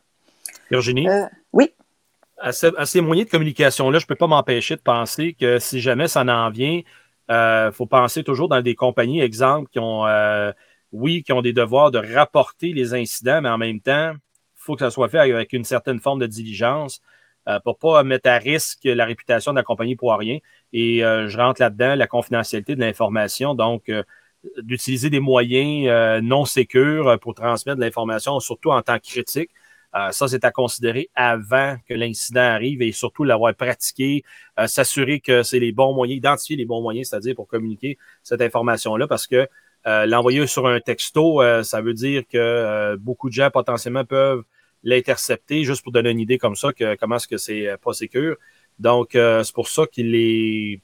[0.71, 1.07] Virginie?
[1.53, 1.75] oui?
[2.41, 2.53] À,
[2.87, 6.23] ces moyens de communication-là, je ne peux pas m'empêcher de penser que si jamais ça
[6.23, 6.81] en vient,
[7.29, 10.53] il euh, faut penser toujours dans des compagnies, exemple, qui ont, euh,
[10.93, 14.19] oui, qui ont des devoirs de rapporter les incidents, mais en même temps, il
[14.57, 17.01] faut que ça soit fait avec une certaine forme de diligence
[17.49, 20.39] euh, pour ne pas mettre à risque la réputation de la compagnie pour rien.
[20.73, 23.55] Et je rentre là-dedans, la confidentialité de l'information.
[23.55, 23.91] Donc,
[24.63, 29.51] d'utiliser des moyens non sécures pour transmettre de l'information, surtout en temps critique.
[29.97, 34.23] Euh, ça, c'est à considérer avant que l'incident arrive et surtout l'avoir pratiqué,
[34.59, 38.41] euh, s'assurer que c'est les bons moyens, identifier les bons moyens, c'est-à-dire pour communiquer cette
[38.41, 39.49] information-là, parce que
[39.87, 44.45] euh, l'envoyer sur un texto, ça veut dire que beaucoup de gens potentiellement peuvent
[44.83, 48.37] l'intercepter, juste pour donner une idée comme ça, que comment est-ce que c'est pas sécur.
[48.79, 50.81] Donc, c'est pour ça qu'il est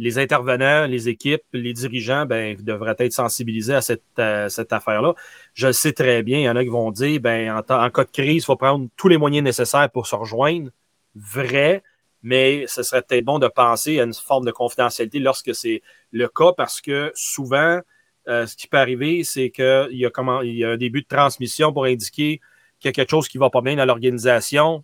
[0.00, 5.14] les intervenants, les équipes, les dirigeants ben, devraient être sensibilisés à cette, affaire-là.
[5.52, 8.04] Je le sais très bien, il y en a qui vont dire ben, en, cas
[8.04, 10.70] de crise, il faut prendre tous les moyens nécessaires pour se rejoindre.
[11.14, 11.82] Vrai,
[12.22, 15.82] mais ce serait peut-être bon de penser à une forme de confidentialité lorsque c'est
[16.12, 17.80] le cas parce que souvent,
[18.26, 21.84] euh, ce qui peut arriver, c'est qu'il y, y a un début de transmission pour
[21.84, 22.40] indiquer
[22.78, 24.82] qu'il y a quelque chose qui ne va pas bien dans l'organisation.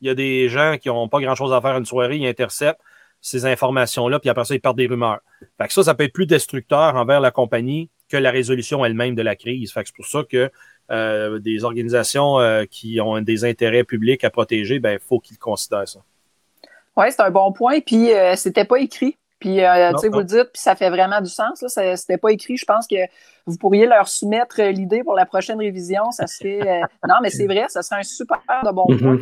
[0.00, 2.80] Il y a des gens qui n'ont pas grand-chose à faire une soirée, ils interceptent
[3.26, 5.18] ces informations-là, puis après ça, ils perdent des rumeurs.
[5.58, 9.16] Fait que ça, ça peut être plus destructeur envers la compagnie que la résolution elle-même
[9.16, 9.72] de la crise.
[9.72, 10.48] Fait que c'est pour ça que
[10.92, 15.38] euh, des organisations euh, qui ont des intérêts publics à protéger, ben, il faut qu'ils
[15.38, 15.98] considèrent ça.
[16.96, 17.80] Oui, c'est un bon point.
[17.80, 19.18] Puis, euh, c'était pas écrit.
[19.40, 21.62] Puis, tu sais, vous le dites, puis ça fait vraiment du sens.
[21.62, 21.96] Là.
[21.96, 22.56] C'était pas écrit.
[22.56, 22.94] Je pense que
[23.44, 26.12] vous pourriez leur soumettre l'idée pour la prochaine révision.
[26.12, 26.80] Ça serait.
[27.06, 28.98] non, mais c'est vrai, ça serait un super de bon mm-hmm.
[28.98, 29.18] point.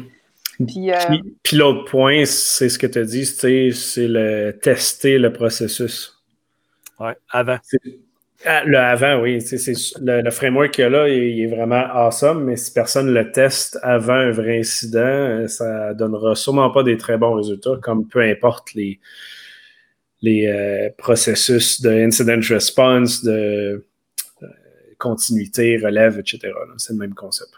[0.61, 6.23] Euh, puis, l'autre point, c'est ce que tu as dit, c'est le tester le processus.
[7.01, 7.59] Oui, avant.
[8.47, 9.39] Ah, le avant, oui.
[9.41, 13.33] Le, le, framework qu'il y a là, il, est vraiment awesome, mais si personne le
[13.33, 18.07] teste avant un vrai incident, euh, ça donnera sûrement pas des très bons résultats, comme
[18.07, 19.01] peu importe les,
[20.21, 23.87] les euh, processus de incident response, de
[24.99, 26.53] continuité, relève, etc.
[26.77, 27.51] C'est le même concept.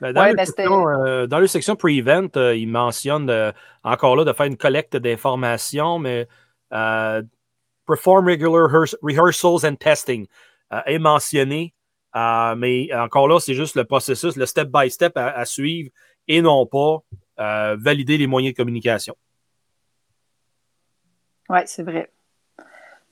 [0.00, 3.50] Ben, dans, ben, euh, dans, le section pre-event, euh, il mentionne euh,
[3.82, 6.28] encore là de faire une collecte d'informations, mais
[6.70, 8.68] perform regular
[9.02, 10.26] rehearsals and testing
[10.86, 11.74] est mentionné.
[12.14, 15.90] mais encore là, c'est juste le processus, le step-by-step à, suivre
[16.28, 17.02] et non pas
[17.76, 19.16] valider les moyens de communication.
[21.48, 22.12] Oui, c'est vrai.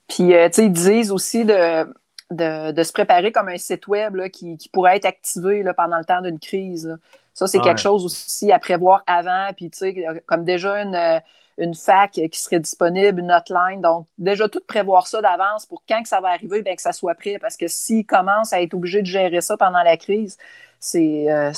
[0.08, 1.86] Puis, tu sais, ils disent aussi de
[2.30, 6.22] de, se préparer comme un site web qui, pourrait être activé là, pendant le temps
[6.22, 6.98] d'une crise.
[7.34, 9.50] Ça, c'est quelque chose aussi à prévoir avant.
[9.56, 11.20] Puis, tu sais, comme déjà une,
[11.58, 13.80] une fac qui serait disponible, une hotline.
[13.80, 16.92] Donc, déjà, tout prévoir ça d'avance pour quand que ça va arriver, bien, que ça
[16.92, 17.38] soit prêt.
[17.40, 20.36] Parce que s'ils commencent à être obligés de gérer ça pendant la crise,
[20.80, 21.52] c'est euh,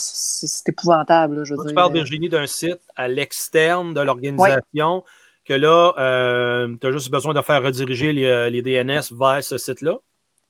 [0.67, 1.45] épouvantable.
[1.45, 5.05] je tu parles, Virginie, d'un site à l'externe de l'organisation,
[5.45, 9.59] que là, euh, tu as juste besoin de faire rediriger les, les DNS vers ce
[9.59, 9.99] site-là?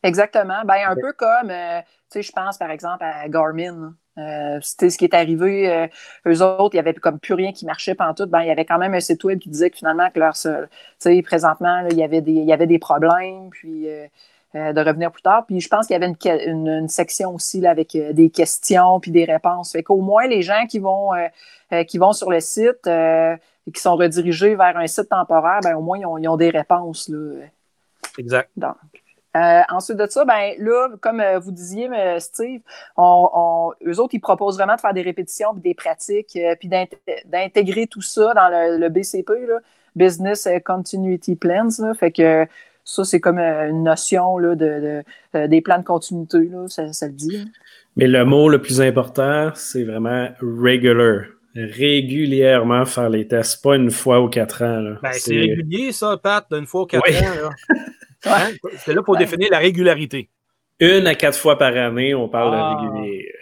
[0.03, 0.63] Exactement.
[0.65, 3.95] Ben, un peu comme, euh, tu sais, je pense par exemple à Garmin.
[4.17, 5.71] Euh, c'était ce qui est arrivé.
[5.71, 5.87] Euh,
[6.27, 8.27] eux autres, il n'y avait comme plus rien qui marchait tout.
[8.27, 10.37] Ben, il y avait quand même un site web qui disait que finalement, que leur
[10.37, 13.87] seul, tu sais, présentement, il, y avait des, il y avait des problèmes, puis
[14.55, 15.47] de revenir plus tard.
[15.47, 16.13] Puis je pense qu'il y avait
[16.47, 19.73] une, une, section aussi là, avec des questions puis des réponses.
[19.73, 21.11] Fait qu'au moins, les gens qui vont,
[21.87, 25.83] qui vont sur le site et qui sont redirigés vers un site temporaire, ben, au
[25.83, 27.09] moins, ils ont, ils ont des réponses.
[27.09, 27.47] Là
[28.19, 28.51] Exact.
[28.57, 28.75] Donc,
[29.39, 32.61] euh, ensuite de ça, ben là, comme euh, vous disiez, euh, Steve,
[32.97, 38.03] on, eux autres, ils proposent vraiment de faire des répétitions, des pratiques, puis d'intégrer tout
[38.03, 39.33] ça dans le, BCP,
[39.95, 41.95] Business Continuity Plans.
[41.99, 42.47] fait que
[42.85, 45.03] ça, c'est comme une notion là, de,
[45.47, 47.51] des plans de continuité, ça, le dit.
[47.97, 51.25] Mais le mot le plus important, c'est vraiment regular
[51.55, 54.95] régulièrement faire les tests, pas une fois ou quatre ans.
[55.03, 57.51] Ben, c'est régulier, ça, Pat, d'une fois ou quatre ans.
[58.25, 58.51] Hein?
[58.85, 60.29] C'est là pour définir la régularité.
[60.81, 62.81] Une à quatre fois par année, on parle de ah.
[62.81, 63.33] régulier.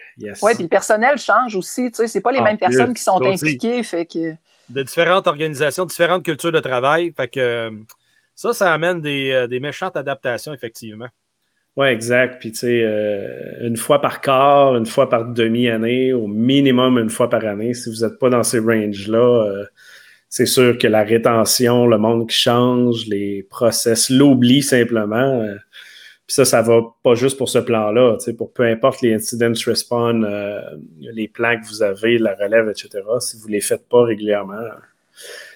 [0.43, 1.91] Oui, puis le personnel change aussi.
[1.91, 3.83] Tu sais, c'est pas les mêmes personnes qui sont impliquées.
[3.83, 4.35] Fait que...
[4.69, 7.13] De différentes organisations, différentes cultures de travail.
[7.17, 7.71] Fait que
[8.35, 11.09] ça, ça amène des, euh, des méchantes adaptations, effectivement.
[11.77, 12.41] Oui, exact.
[12.41, 17.11] Puis, tu sais, euh, une fois par quart, une fois par demi-année, au minimum une
[17.11, 17.75] fois par année.
[17.75, 19.65] Si vous n'êtes pas dans ces ranges-là, euh,
[20.37, 25.17] c'est sûr que la rétention, le monde qui change, les process l'oublient simplement.
[25.17, 25.55] Euh,
[26.27, 29.55] puis ça, ça va pas juste pour ce plan-là, pour peu importe les incidents
[30.25, 30.61] euh,
[31.01, 33.03] les plans que vous avez, la relève, etc.
[33.19, 34.61] Si vous les faites pas régulièrement,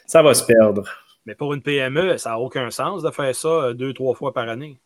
[0.07, 0.85] ça va se perdre.
[1.27, 4.33] Mais pour une PME, ça n'a aucun sens de faire ça euh, deux, trois fois
[4.33, 4.79] par année.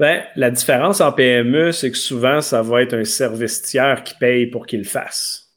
[0.00, 4.14] Ben, la différence en PME, c'est que souvent, ça va être un service tiers qui
[4.14, 5.54] paye pour qu'il le fasse.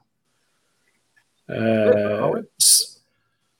[1.50, 2.42] ah Ouais,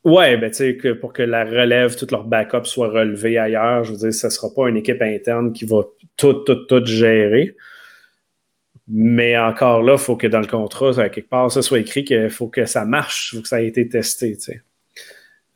[0.04, 3.92] ben, tu sais, que pour que la relève, tout leur backup soit relevé ailleurs, je
[3.92, 5.84] veux dire, ce ne sera pas une équipe interne qui va
[6.18, 7.56] tout, tout, tout gérer.
[8.88, 12.30] Mais encore là, il faut que dans le contrat, quelque part, ça soit écrit qu'il
[12.30, 14.62] faut que ça marche, il faut que ça ait été testé, tu sais.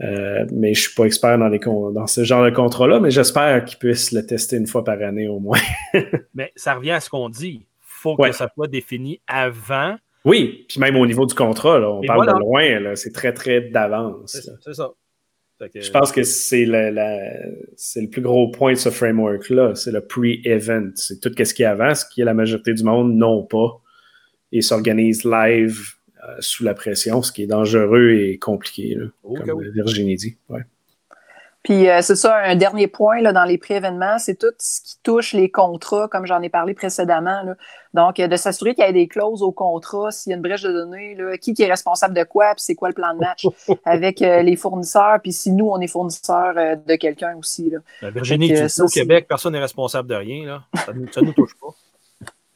[0.01, 3.11] Euh, mais je ne suis pas expert dans, les dans ce genre de contrat-là, mais
[3.11, 5.59] j'espère qu'ils puissent le tester une fois par année au moins.
[6.33, 7.65] mais ça revient à ce qu'on dit.
[7.65, 12.01] Il faut que ça soit défini avant oui, puis même au niveau du contrat, on
[12.05, 14.31] parle de loin, c'est très, très d'avance.
[14.63, 14.91] C'est ça.
[15.75, 20.91] Je pense que c'est le, le plus gros point de ce framework-là, c'est le pre-event.
[20.95, 23.81] C'est tout ce qui avance, ce qui est la majorité du monde non pas,
[24.51, 25.79] et s'organise live
[26.27, 30.37] euh, sous la pression, ce qui est dangereux et compliqué, comme Virginie dit.
[30.49, 30.61] Ouais.
[31.63, 34.97] Puis euh, c'est ça, un dernier point là, dans les pré-événements, c'est tout ce qui
[35.01, 37.41] touche les contrats, comme j'en ai parlé précédemment.
[37.43, 37.55] Là.
[37.93, 40.41] Donc, euh, de s'assurer qu'il y ait des clauses au contrat, s'il y a une
[40.41, 43.13] brèche de données, là, qui, qui est responsable de quoi, puis c'est quoi le plan
[43.13, 43.47] de match
[43.85, 47.69] avec euh, les fournisseurs, puis si nous, on est fournisseur de quelqu'un aussi.
[47.69, 48.09] Là.
[48.11, 50.45] Virginie, tu au Québec, personne n'est responsable de rien.
[50.45, 50.63] Là.
[50.85, 51.67] Ça ne nous touche pas.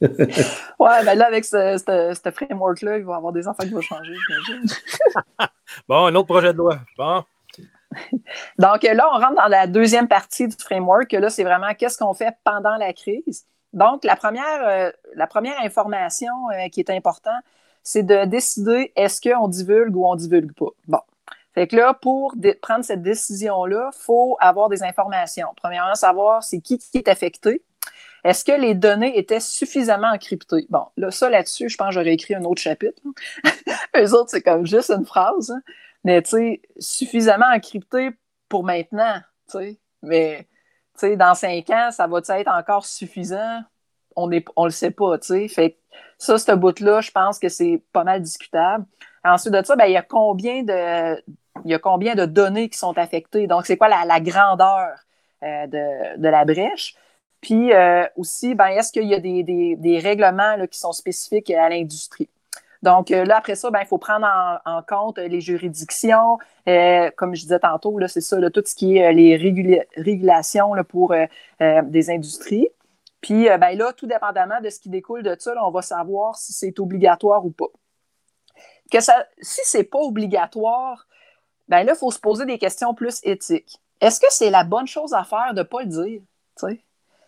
[0.00, 3.80] ouais, ben là, avec ce, ce, framework-là, il va y avoir des enfants qui vont
[3.80, 4.12] changer,
[5.88, 6.78] bon, un autre projet de loi.
[6.96, 7.24] Bon.
[8.58, 11.12] Donc là, on rentre dans la deuxième partie du framework.
[11.12, 13.46] Là, c'est vraiment qu'est-ce qu'on fait pendant la crise.
[13.72, 17.42] Donc, la première, euh, la première information euh, qui est importante,
[17.82, 20.70] c'est de décider est-ce qu'on divulgue ou on divulgue pas.
[20.86, 21.00] Bon.
[21.54, 25.48] Fait que là, pour prendre cette décision-là, il faut avoir des informations.
[25.56, 27.62] Premièrement, savoir c'est qui qui est affecté.
[28.24, 30.66] Est-ce que les données étaient suffisamment encryptées?
[30.68, 33.00] Bon, là, ça là-dessus, je pense que j'aurais écrit un autre chapitre.
[33.96, 35.50] Eux autres, c'est comme juste une phrase.
[35.50, 35.62] Hein
[36.08, 38.10] mais suffisamment encrypté
[38.48, 39.18] pour maintenant,
[39.50, 39.78] tu sais.
[40.02, 40.46] Mais,
[40.94, 43.60] tu sais, dans cinq ans, ça va être encore suffisant?
[44.16, 45.48] On ne on le sait pas, tu sais.
[45.48, 45.78] Fait
[46.16, 48.86] ça, ce bout-là, je pense que c'est pas mal discutable.
[49.24, 51.16] Ensuite de ça, ben, il y a combien de
[51.64, 53.46] il y a combien de données qui sont affectées?
[53.46, 54.94] Donc, c'est quoi la, grandeur
[55.42, 56.94] euh, de, la brèche?
[57.40, 61.50] Puis euh, aussi, ben, est-ce qu'il y a des, des, règlements là, qui sont spécifiques
[61.50, 62.28] à l'industrie?
[62.82, 64.26] Donc euh, là, après ça, ben, il faut prendre
[64.64, 66.38] en, compte les juridictions.
[66.68, 69.36] Euh, comme je disais tantôt, c'est ça, tout ce qui est euh, les
[69.96, 71.14] régulations pour
[71.60, 72.68] des industries.
[73.20, 76.52] Puis ben, là, tout dépendamment de ce qui découle de ça, on va savoir si
[76.52, 77.66] c'est obligatoire ou pas.
[78.90, 81.06] Que ça, si c'est pas obligatoire,
[81.68, 83.80] ben là, il faut se poser des questions plus éthiques.
[84.00, 86.22] Est-ce que c'est la bonne chose à faire de ne pas le dire?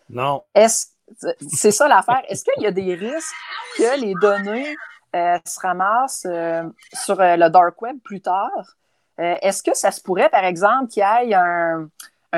[0.09, 0.43] Non.
[0.55, 2.21] c'est ça l'affaire.
[2.27, 3.35] Est-ce qu'il y a des risques
[3.77, 8.75] que les données euh, se ramasse euh, sur euh, le dark web plus tard,
[9.17, 11.87] est-ce que ça se pourrait, par exemple, qu'il y ait un,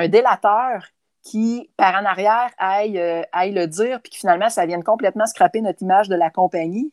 [0.08, 0.84] délateur
[1.22, 3.00] qui, par en arrière, aille,
[3.32, 6.92] aille le dire, puis que finalement, ça vienne complètement scraper notre image de la compagnie?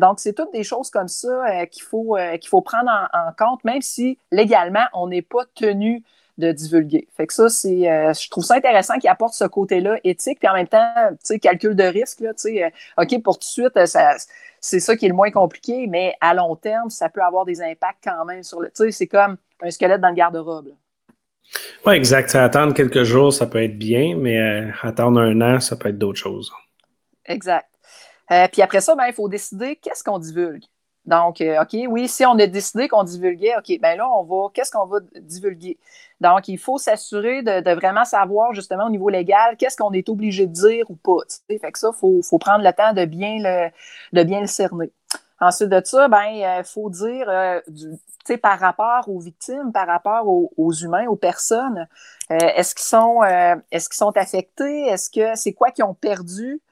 [0.00, 3.80] donc, c'est toutes des choses comme ça qu'il faut, qu'il faut prendre en, compte, même
[3.80, 6.02] si légalement, on n'est pas tenu
[6.38, 7.08] de divulguer.
[7.16, 10.54] Fait que ça, c'est, je trouve ça intéressant qu'il apporte ce côté-là éthique, puis en
[10.54, 13.86] même temps, tu sais, calcul de risque, là, tu sais, OK, pour tout de suite,
[13.86, 14.16] ça,
[14.60, 17.60] c'est ça qui est le moins compliqué, mais à long terme, ça peut avoir des
[17.60, 18.68] impacts quand même sur le.
[18.68, 20.68] Tu sais, c'est comme un squelette dans le garde-robe.
[21.84, 22.34] Oui, exact.
[22.36, 25.98] Attendre quelques jours, ça peut être bien, mais euh, attendre un an, ça peut être
[25.98, 26.52] d'autres choses.
[27.26, 27.68] Exact.
[28.30, 30.64] Euh, puis après ça, ben, il faut décider qu'est-ce qu'on divulgue.
[31.04, 34.50] Donc, euh, OK, oui, si on a décidé qu'on divulguait, OK, ben là, on va,
[34.54, 35.78] qu'est-ce qu'on va divulguer?
[36.20, 40.46] Donc, il faut s'assurer de, vraiment savoir, justement, au niveau légal, qu'est-ce qu'on est obligé
[40.46, 41.24] de dire ou pas.
[41.48, 43.70] Fait que ça, il faut, prendre le temps de bien le,
[44.12, 44.92] de bien le cerner.
[45.40, 47.60] Ensuite de ça, ben, il euh, faut dire, euh,
[48.40, 51.88] par rapport aux victimes, par rapport aux, humains, aux personnes,
[52.30, 53.24] est-ce qu'ils sont,
[53.72, 54.86] est-ce qu'ils sont affectés?
[54.86, 56.62] Est-ce que c'est quoi qu'ils ont perdu?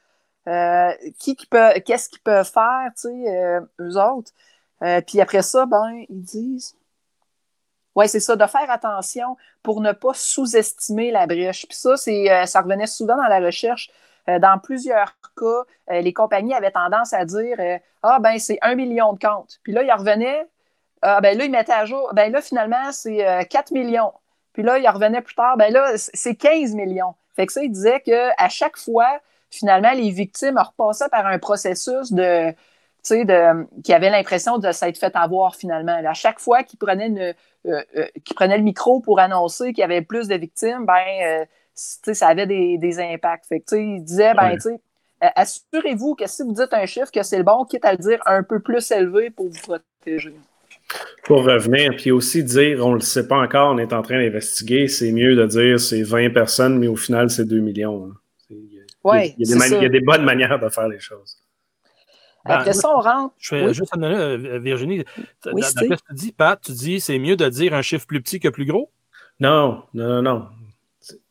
[0.49, 4.33] Euh, qui, peut, qu'est-ce qu'ils peuvent faire, tu sais, euh, eux autres?
[4.83, 6.77] Euh, puis après ça, ben, ils disent.
[7.97, 11.67] Oui, c'est ça, de faire attention pour ne pas sous-estimer la brèche.
[11.67, 13.91] Puis ça, c'est, ça revenait souvent dans la recherche.
[14.29, 15.65] dans plusieurs cas,
[16.01, 17.57] les compagnies avaient tendance à dire
[18.03, 19.59] Ah, ben, c'est un million de comptes.
[19.65, 20.47] Puis là, ils revenaient.
[21.03, 22.11] Ah, ben là, ils mettaient à jour.
[22.15, 24.13] Ben là, finalement, c'est 4 millions.
[24.53, 25.57] Puis là, ils revenaient plus tard.
[25.57, 27.15] Ben là, c'est 15 millions.
[27.35, 32.13] Fait que ça, ils disaient qu'à chaque fois, finalement, les victimes repassaient par un processus
[32.13, 32.55] de,
[33.11, 36.01] de, qui avait l'impression de s'être fait avoir finalement.
[36.07, 37.35] À chaque fois qu'ils prenaient,
[37.67, 38.07] euh, euh,
[38.41, 43.01] le micro pour annoncer qu'il y avait plus de victimes, ben, euh, ça avait des,
[43.01, 43.47] impacts.
[43.47, 44.57] Fait que, ils disaient, ben,
[45.37, 48.21] assurez-vous que si vous dites un chiffre, que c'est le bon, quitte à le dire
[48.27, 50.35] un peu plus élevé pour vous protéger.
[51.25, 54.19] Pour revenir, puis aussi dire, on ne le sait pas encore, on est en train
[54.19, 58.07] d'investiguer, c'est mieux de dire c'est 20 personnes, mais au final, c'est 2 millions.
[58.07, 58.20] Hein
[59.05, 61.39] il, y a, des bonnes manières de faire les choses.
[62.45, 63.35] Après ben, ça, on rentre.
[63.39, 65.05] Je vais juste amener euh, Virginie.
[65.53, 68.23] Oui, ce que tu dis, Pat, tu dis c'est mieux de dire un chiffre plus
[68.23, 68.91] petit que plus gros?
[69.41, 70.49] Non, non, non, non.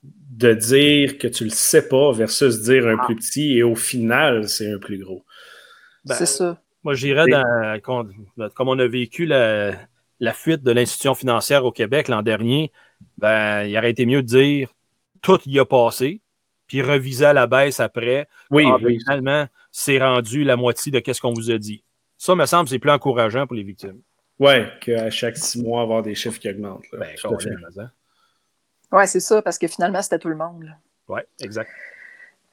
[0.03, 3.05] De dire que tu le sais pas versus dire un ah.
[3.05, 5.25] plus petit et au final, c'est un plus gros.
[6.05, 6.61] Ben, c'est ça.
[6.83, 7.25] Moi, je dirais,
[7.83, 9.73] comme on a vécu la,
[10.19, 12.71] la fuite de l'institution financière au Québec l'an dernier,
[13.17, 14.73] ben, il aurait été mieux de dire
[15.21, 16.21] tout y a passé,
[16.69, 18.29] puis reviser à la baisse après.
[18.51, 21.83] Oui, ah, Finalement, c'est rendu la moitié de ce qu'on vous a dit.
[22.17, 23.99] Ça, me semble, c'est plus encourageant pour les victimes.
[24.39, 26.85] Oui, qu'à chaque six mois, avoir des chiffres qui augmentent.
[26.93, 27.09] Ben,
[28.91, 30.73] oui, c'est ça, parce que finalement, c'était tout le monde.
[31.07, 31.69] Oui, exact.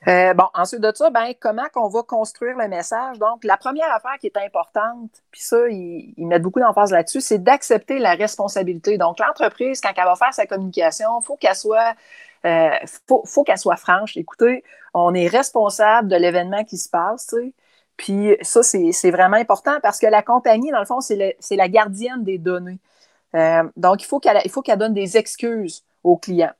[0.08, 3.18] Euh, bon, ensuite de ça, ben, comment qu'on va construire le message?
[3.18, 7.20] Donc, la première affaire qui est importante, puis ça, ils, ils mettent beaucoup d'emphase là-dessus,
[7.20, 8.98] c'est d'accepter la responsabilité.
[8.98, 11.94] Donc, l'entreprise, quand elle va faire sa communication, il faut qu'elle soit
[12.46, 12.70] euh,
[13.06, 14.16] faut, qu'elle soit franche.
[14.16, 14.62] Écoutez,
[14.94, 17.34] on est responsable de l'événement qui se passe,
[17.96, 22.22] Puis ça, c'est vraiment important parce que la compagnie, dans le fond, c'est la gardienne
[22.22, 22.78] des données.
[23.34, 26.52] Euh, donc, il faut qu'elle donne des excuses aux clients.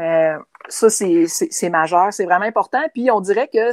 [0.00, 2.82] Euh, ça, c'est majeur, c'est vraiment important.
[2.94, 3.70] Puis on dirait que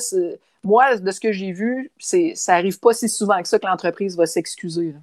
[0.64, 4.18] moi, de ce que j'ai vu, ça n'arrive pas si souvent que ça que l'entreprise
[4.18, 4.94] va s'excuser.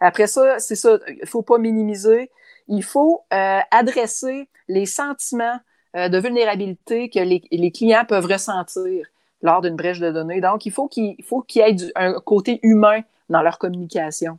[0.00, 2.30] Après ça, c'est ça, il ne faut pas minimiser
[2.68, 5.58] il faut euh, adresser les sentiments
[5.96, 9.06] euh, de vulnérabilité que les, clients peuvent ressentir
[9.42, 10.40] lors d'une brèche de données.
[10.40, 11.16] Donc, il faut qu'il
[11.54, 14.38] y ait un côté humain dans leur communication.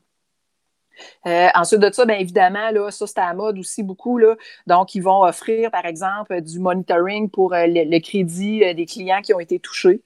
[1.27, 4.19] Euh, ensuite de ça, bien évidemment, ça c'est à la mode aussi beaucoup.
[4.65, 9.39] Donc, ils vont offrir, par exemple, du monitoring pour le, crédit des clients qui ont
[9.39, 10.01] été touchés.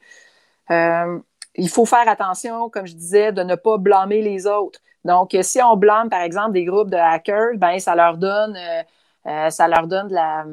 [0.69, 4.81] il faut faire attention, comme je disais, de ne pas blâmer les autres.
[5.03, 8.83] Donc, si on blâme, par exemple, des groupes de hackers, ben ça leur donne, euh,
[9.27, 10.45] euh, ça leur donne de la.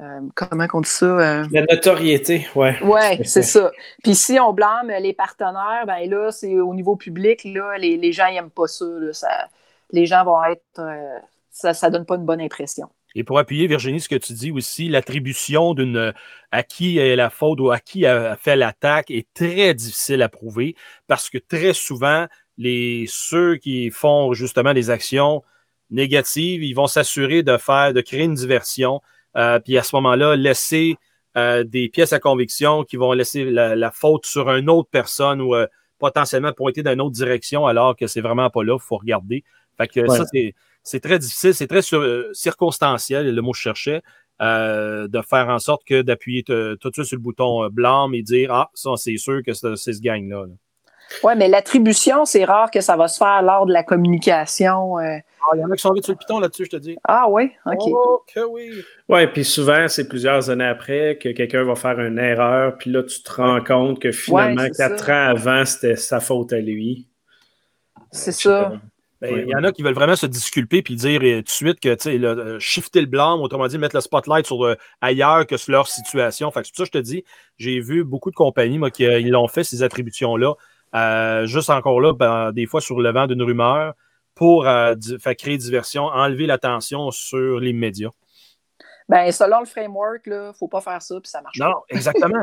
[0.00, 1.44] Euh, comment on dit ça?
[1.50, 2.76] La notoriété, ouais.
[2.82, 3.70] Oui, c'est ça.
[4.02, 8.12] Puis si on blâme les partenaires, ben là, c'est au niveau public, là, les, les
[8.12, 9.48] gens n'aiment pas ça, ça,
[9.92, 10.80] Les gens vont être.
[11.50, 12.88] ça ne donne pas une bonne impression.
[13.14, 16.12] Et pour appuyer, Virginie, ce que tu dis aussi, l'attribution d'une
[16.50, 20.28] à qui est la faute ou à qui a fait l'attaque est très difficile à
[20.28, 20.74] prouver
[21.06, 22.26] parce que très souvent,
[22.58, 25.42] les, ceux qui font justement des actions
[25.90, 29.00] négatives, ils vont s'assurer de faire, de créer une diversion,
[29.36, 30.96] euh, puis à ce moment-là, laisser
[31.36, 35.54] euh, des pièces à conviction qui vont laisser la, faute sur une autre personne ou
[35.54, 35.66] euh,
[35.98, 39.44] potentiellement pointer dans une autre direction alors que c'est vraiment pas là, il faut regarder.
[39.78, 40.24] Fait que ça,
[40.82, 41.82] c'est très difficile, c'est très
[42.32, 44.02] circonstanciel, le mot que je cherchais,
[44.40, 48.52] de faire en sorte que d'appuyer tout de suite sur le bouton blâme et dire
[48.52, 50.46] Ah, ça, c'est sûr que c'est ce gang-là.
[50.46, 50.54] là
[51.22, 54.98] oui, mais l'attribution, c'est rare que ça va se faire lors de la communication.
[54.98, 55.18] Euh.
[55.42, 56.96] Ah, il y en a qui sont vite sur le piton là-dessus, je te dis.
[57.04, 57.80] Ah oui, OK.
[57.88, 58.70] Oh, que oui.
[59.08, 63.02] Oui, puis souvent, c'est plusieurs années après que quelqu'un va faire une erreur, puis là,
[63.02, 67.08] tu te rends compte que finalement, quatre ans avant, c'était sa faute à lui.
[68.12, 68.72] C'est ça.
[69.20, 71.48] Ben, il y en a qui veulent vraiment se disculper puis dire euh, tout de
[71.48, 75.46] suite que, tu sais, euh, shifter le blâme, autrement dit, mettre le spotlight sur ailleurs
[75.46, 76.50] que sur leur situation.
[76.50, 77.24] Fait que c'est pour ça que je te dis,
[77.56, 80.54] j'ai vu beaucoup de compagnies, moi, qui l'ont fait, ces attributions-là.
[80.94, 83.94] Euh, juste encore là, ben, des fois sur le vent d'une rumeur,
[84.34, 88.10] pour euh, faire créer diversion, enlever l'attention sur les médias.
[89.08, 92.42] Ben, selon le framework, il ne faut pas faire ça, puis ça marche non, exactement.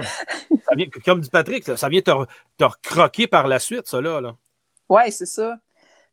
[1.06, 2.12] comme dit Patrick, ça vient te,
[2.58, 4.22] te recroquer par la suite, ça là.
[4.90, 5.56] Oui, c'est ça.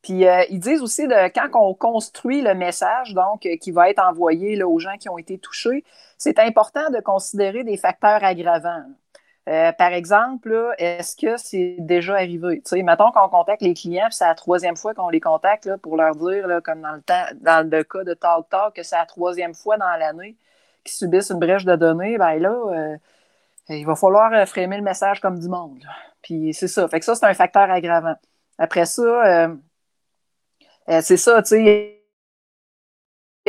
[0.03, 3.91] Puis euh, ils disent aussi de quand on construit le message, donc euh, qui va
[3.91, 5.85] être envoyé là, aux gens qui ont été touchés,
[6.17, 8.85] c'est important de considérer des facteurs aggravants.
[9.49, 12.57] Euh, par exemple, est-ce que c'est déjà arrivé?
[12.57, 15.79] Tu sais, mettons qu'on contacte les clients, c'est la troisième fois qu'on les contacte là,
[15.79, 18.83] pour leur dire, là, comme dans le temps, dans le cas de Talk Talk, que
[18.83, 20.37] c'est la troisième fois dans l'année
[20.85, 22.97] qu'ils subissent une brèche de données, ben là,
[23.69, 25.85] il va falloir framer le message comme du monde.
[26.23, 26.89] Puis c'est ça.
[26.89, 28.17] Fait que ça, c'est un facteur aggravant.
[28.59, 31.96] Après ça, euh, c'est ça, tu sais.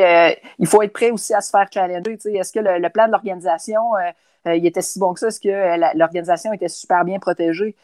[0.00, 2.18] Euh, il faut être prêt aussi à se faire challenger.
[2.34, 5.28] Est-ce que le, plan de l'organisation euh, il était si bon que ça?
[5.28, 7.76] Est-ce que l'organisation était super bien protégée?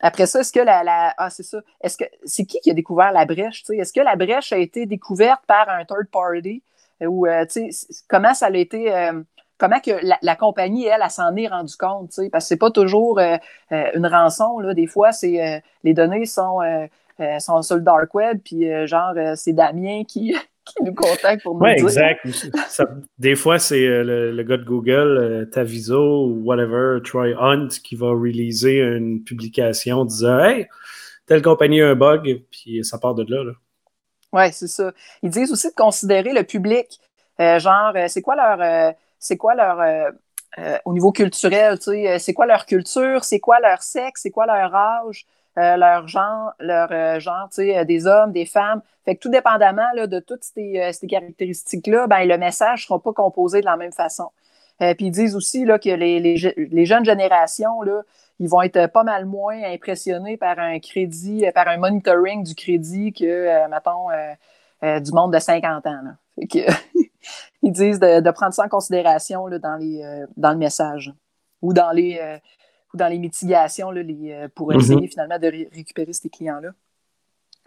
[0.00, 1.58] après ça, est-ce que la, ah c'est ça.
[1.82, 3.64] Est-ce que c'est qui qui a découvert la brèche?
[3.70, 6.62] Est-ce que la brèche a été découverte par un third party?
[7.02, 7.26] Ou
[8.08, 9.10] comment ça a été
[9.58, 9.90] comment que
[10.22, 12.12] la, compagnie elle, elle, s'en est rendue compte?
[12.32, 13.18] Parce que c'est pas toujours
[13.70, 14.72] une rançon là.
[14.72, 16.60] Des fois, c'est les données sont
[17.20, 20.36] euh, sont sur le dark web, puis euh, genre, euh, c'est Damien qui,
[20.80, 22.26] nous contacte pour nous ouais, exact.
[23.18, 28.78] des fois, c'est le, gars de Google, Taviso ou whatever, Troy Hunt, qui va releaser
[28.78, 30.68] une publication disant Hey,
[31.26, 33.44] telle compagnie a un bug, puis ça part de là.
[33.44, 33.52] là.
[34.32, 34.92] Oui, c'est ça.
[35.22, 37.00] Ils disent aussi de considérer le public.
[37.38, 38.94] genre, c'est quoi leur.
[39.18, 40.12] c'est quoi leur.
[40.84, 44.46] au niveau culturel, tu sais, c'est quoi leur culture, c'est quoi leur sexe, c'est quoi
[44.46, 45.26] leur âge,
[45.58, 48.82] euh, leur genre, leur euh, genre, tu sais, euh, des hommes, des femmes.
[49.06, 53.14] Fait que tout dépendamment là, de toutes ces, caractéristiques-là, ben, le message ne sera pas
[53.14, 54.28] composé de la même façon.
[54.78, 58.02] puis ils disent aussi là, que les, les, les, jeunes générations, là,
[58.38, 63.14] ils vont être pas mal moins impressionnés par un crédit, par un monitoring du crédit
[63.14, 64.08] que, mettons,
[65.00, 66.00] du monde de 50 ans.
[67.62, 71.14] Ils disent de, de, prendre ça en considération là, dans, les, dans le message
[71.62, 72.20] ou dans les
[72.94, 74.80] dans les mitigations là, les, euh, pour mhm.
[74.80, 76.70] essayer finalement de récupérer ces clients-là.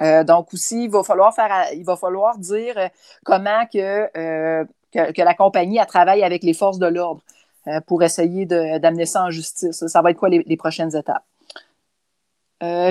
[0.01, 2.87] Euh, donc aussi, il va falloir faire, il va falloir dire euh,
[3.25, 4.07] comment que,
[4.93, 7.21] que, la compagnie a travaillé avec les forces de l'ordre
[7.85, 9.85] pour essayer d'amener ça en justice.
[9.85, 11.25] Ça va être quoi les, prochaines étapes?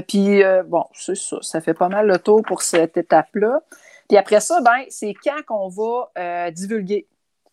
[0.07, 3.61] puis bon, c'est ça, ça fait pas mal le tour pour cette étape-là.
[4.09, 7.09] Puis après ça, ben, c'est quand qu'on va divulguer.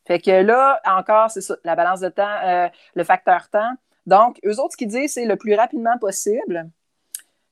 [0.05, 3.75] Fait que là, encore, c'est ça, la balance de temps, le facteur temps.
[4.05, 6.69] Donc, eux autres, ce qu'ils disent, c'est le plus rapidement possible.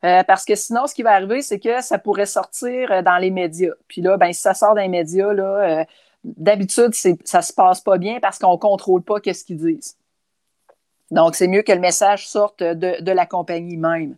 [0.03, 3.17] Euh, parce que sinon, ce qui va arriver, c'est que ça pourrait sortir euh, dans
[3.17, 3.73] les médias.
[3.87, 5.85] Puis là, ben, si ça sort dans les médias, euh,
[6.25, 6.93] d'habitude,
[7.23, 9.97] ça se passe pas bien parce qu'on contrôle pas ce qu'ils disent.
[11.11, 14.15] Donc, c'est mieux que le message sorte de, la compagnie même.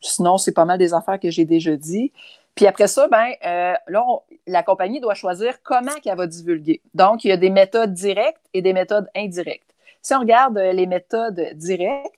[0.00, 2.12] sinon, c'est pas mal des affaires que j'ai déjà dit.
[2.54, 3.32] Puis après ça, ben,
[3.88, 4.04] là,
[4.46, 6.80] la compagnie doit choisir comment qu'elle va divulguer.
[6.94, 9.71] Donc, il y a des méthodes directes et des méthodes indirectes.
[10.02, 12.12] Si on regarde euh, les méthodes directes,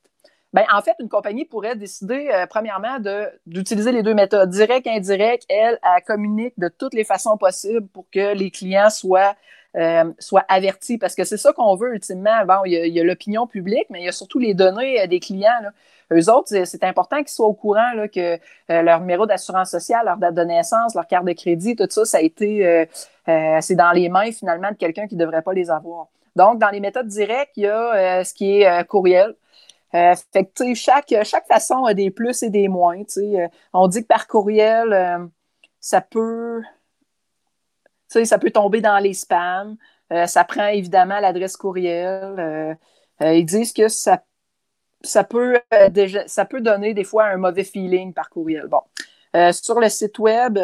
[0.54, 2.96] ben, en fait, une compagnie pourrait décider, euh, premièrement,
[3.44, 5.44] d'utiliser les deux méthodes, direct, indirect.
[5.48, 9.34] Elle, elle communique de toutes les façons possibles pour que les clients soient,
[9.76, 10.96] euh, soient avertis.
[10.96, 12.44] Parce que c'est ça qu'on veut ultimement.
[12.46, 15.60] Bon, il y a l'opinion publique, mais il y a surtout les données des clients.
[15.60, 15.72] Là.
[16.12, 20.34] Eux autres, c'est important qu'ils soient au courant que leur numéro d'assurance sociale, leur date
[20.34, 22.86] de naissance, leur carte de crédit, tout ça, ça a été,
[23.26, 26.08] c'est dans les mains finalement de quelqu'un qui ne devrait pas les avoir.
[26.36, 29.34] Donc, dans les méthodes directes, il y a euh, ce qui est euh, courriel.
[29.94, 33.02] Euh, fait que, chaque, chaque façon a des plus et des moins.
[33.72, 35.30] on dit que par courriel,
[35.80, 36.62] ça peut
[38.08, 39.76] ça peut tomber dans les spams.
[40.26, 42.76] ça prend évidemment l'adresse courriel.
[43.20, 44.20] ils disent que ça,
[45.28, 45.60] peut,
[46.26, 48.66] ça peut donner des fois un mauvais feeling par courriel.
[48.66, 48.80] Bon.
[49.52, 50.58] sur le site web,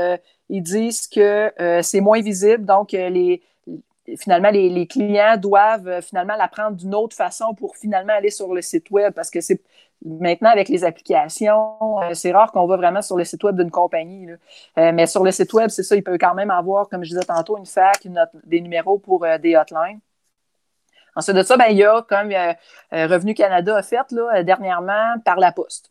[0.48, 1.52] ils disent que
[1.82, 3.42] c'est moins visible, donc les,
[4.16, 8.62] finalement, les, clients doivent euh, finalement l'apprendre d'une autre façon pour finalement aller sur le
[8.62, 9.60] site web parce que c'est
[10.04, 13.70] maintenant avec les applications, euh, c'est rare qu'on va vraiment sur le site web d'une
[13.70, 14.28] compagnie.
[14.78, 17.10] Euh, mais sur le site web, c'est ça, il peut quand même avoir, comme je
[17.10, 18.06] disais tantôt, une fac,
[18.44, 20.00] des numéros pour des hotlines.
[21.16, 22.32] Ensuite de ça, ben, il y a, comme
[22.92, 25.90] Revenu Canada a fait là, dernièrement, par la poste.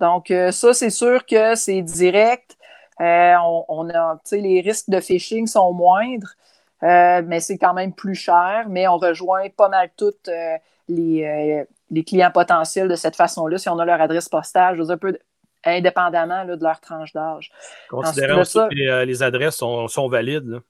[0.00, 2.56] Donc, ça, c'est sûr que c'est direct.
[3.00, 3.88] on,
[4.30, 6.36] les risques de phishing sont moindres.
[6.82, 10.56] Euh, mais c'est quand même plus cher, mais on rejoint pas mal toutes euh,
[10.90, 14.86] euh, les, clients potentiels de cette façon-là, si on a leur adresse postale, je veux
[14.86, 15.18] dire, un peu
[15.64, 17.52] indépendamment de leur tranche d'âge.
[17.88, 20.60] Considérant aussi que les, adresses sont, valides.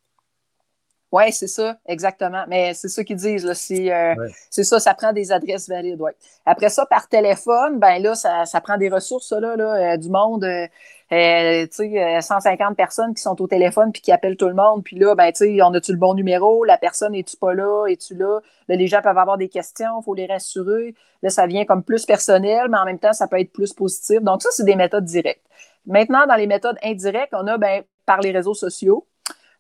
[1.13, 2.45] Oui, c'est ça, exactement.
[2.49, 3.45] Mais c'est ça qu'ils disent.
[3.47, 4.15] Euh,
[4.51, 6.01] c'est ça, ça prend des adresses valides.
[6.01, 6.17] Ouais.
[6.47, 10.09] Après ça, par téléphone, ben là, ça, ça prend des ressources, là, là euh, du
[10.09, 10.45] monde.
[10.45, 10.67] Euh,
[11.13, 14.83] euh tu sais, 150 personnes qui sont au téléphone puis qui appellent tout le monde.
[14.85, 16.65] Puis là, ben, tu on a-tu le bon numéro?
[16.65, 17.85] La personne, es-tu pas là?
[17.89, 18.41] Es-tu là?
[18.69, 20.95] Là, les gens peuvent avoir des questions, il faut les rassurer.
[21.23, 24.23] Là, ça vient comme plus personnel, mais en même temps, ça peut être plus positif.
[24.23, 25.45] Donc, ça, c'est des méthodes directes.
[25.85, 29.07] Maintenant, dans les méthodes indirectes, on a ben, par les réseaux sociaux.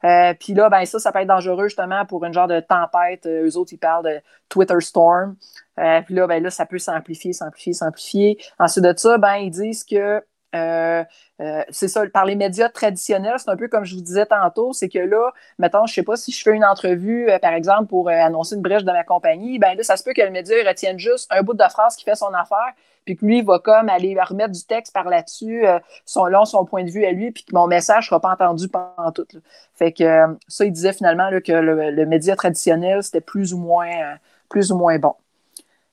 [0.04, 3.26] Euh, puis là, ben ça, ça peut être dangereux justement pour une genre de tempête.
[3.26, 5.36] Euh, eux autres, ils parlent de Twitter Storm.
[5.78, 8.38] Euh, puis là, ben là, ça peut s'amplifier, s'amplifier, s'amplifier.
[8.58, 10.22] Ensuite de ça, ben ils disent que
[10.54, 11.04] euh,
[11.70, 14.90] c'est ça, par les médias traditionnels, c'est un peu comme je vous disais tantôt, c'est
[14.90, 18.56] que là, mettons, je sais pas si je fais une entrevue, par exemple, pour annoncer
[18.56, 21.26] une brèche de ma compagnie, ben là, ça se peut que le média retienne juste
[21.32, 22.74] un bout de phrase qui fait son affaire,
[23.04, 25.64] puis que lui va comme aller remettre du texte par là-dessus,
[26.16, 29.12] long, son point de vue à lui, puis que mon message sera pas entendu pendant
[29.12, 29.26] tout.
[29.74, 34.16] Fait que ça, il disait finalement que le, média traditionnel, c'était plus ou moins
[34.48, 35.14] plus ou moins bon.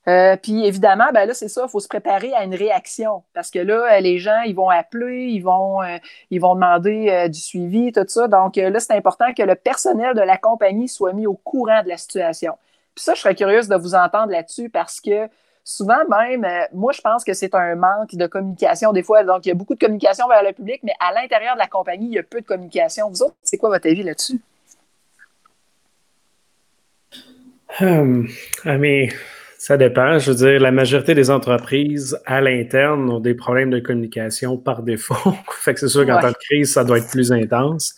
[0.07, 3.24] Euh, puis évidemment, ben là, c'est ça, il faut se préparer à une réaction.
[3.34, 5.97] Parce que là, euh, les gens, ils vont appeler, ils vont, euh,
[6.32, 8.28] ils vont demander du suivi, tout ça.
[8.28, 11.89] Donc là, c'est important que le personnel de la compagnie soit mis au courant de
[11.89, 12.57] la situation.
[12.95, 15.30] Puis ça, je serais curieuse de vous entendre là-dessus parce que
[15.70, 18.91] souvent même, moi, je pense que c'est un manque de communication.
[18.91, 21.53] Des fois, donc, il y a beaucoup de communication vers le public, mais à l'intérieur
[21.53, 23.07] de la compagnie, il y a peu de communication.
[23.09, 24.41] Vous autres, c'est quoi votre avis là-dessus?
[27.80, 28.28] Um,
[28.65, 29.09] I
[29.59, 30.17] ça dépend.
[30.17, 34.82] Je veux dire, la majorité des entreprises à l'interne ont des problèmes de communication par
[34.82, 35.34] défaut.
[35.51, 37.95] fait que c'est sûr qu'en temps de crise, ça doit être plus intense.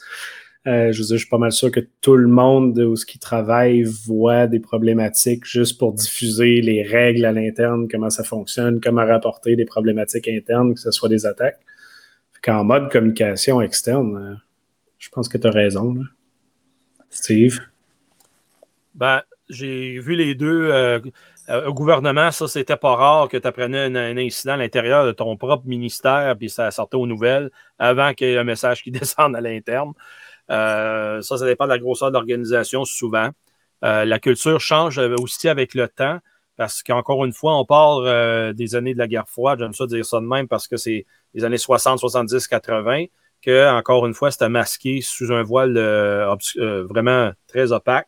[0.67, 3.05] Euh, je veux dire, je suis pas mal sûr que tout le monde où ce
[3.05, 8.79] qui travaille voit des problématiques juste pour diffuser les règles à l'interne, comment ça fonctionne,
[8.79, 11.59] comment rapporter des problématiques internes, que ce soit des attaques.
[12.43, 14.35] Qu'en mode communication externe, euh,
[14.99, 15.95] je pense que tu as raison.
[17.09, 17.59] Steve?
[18.93, 20.69] Ben, j'ai vu les deux.
[20.71, 20.99] Euh,
[21.65, 25.35] au gouvernement, ça, c'était pas rare que tu apprenais un, incident à l'intérieur de ton
[25.37, 27.49] propre ministère, puis ça sortait aux nouvelles
[27.79, 29.93] avant qu'il y ait un message qui descende à l'interne.
[30.51, 33.29] Euh, ça, ça dépend de la grosseur de l'organisation souvent.
[33.83, 36.19] Euh, la culture change aussi avec le temps,
[36.57, 40.05] parce qu'encore une fois, on parle des années de la guerre froide, j'aime ça dire
[40.05, 43.05] ça de même, parce que c'est les années 60, 70, 80,
[43.41, 45.73] que, encore une fois, c'était masqué sous un voile
[46.87, 48.07] vraiment très opaque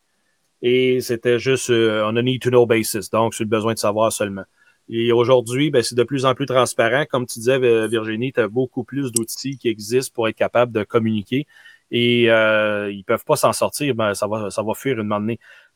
[0.64, 3.80] et c'était juste euh, on a need to know basis, donc sur le besoin de
[3.80, 4.46] savoir seulement.
[4.88, 7.06] Et aujourd'hui, ben, c'est de plus en plus transparent.
[7.10, 10.84] Comme tu disais, Virginie, tu as beaucoup plus d'outils qui existent pour être capable de
[10.84, 11.48] communiquer
[11.94, 15.34] et euh, ils peuvent pas s'en sortir, ben, ça, va, ça va fuir une moment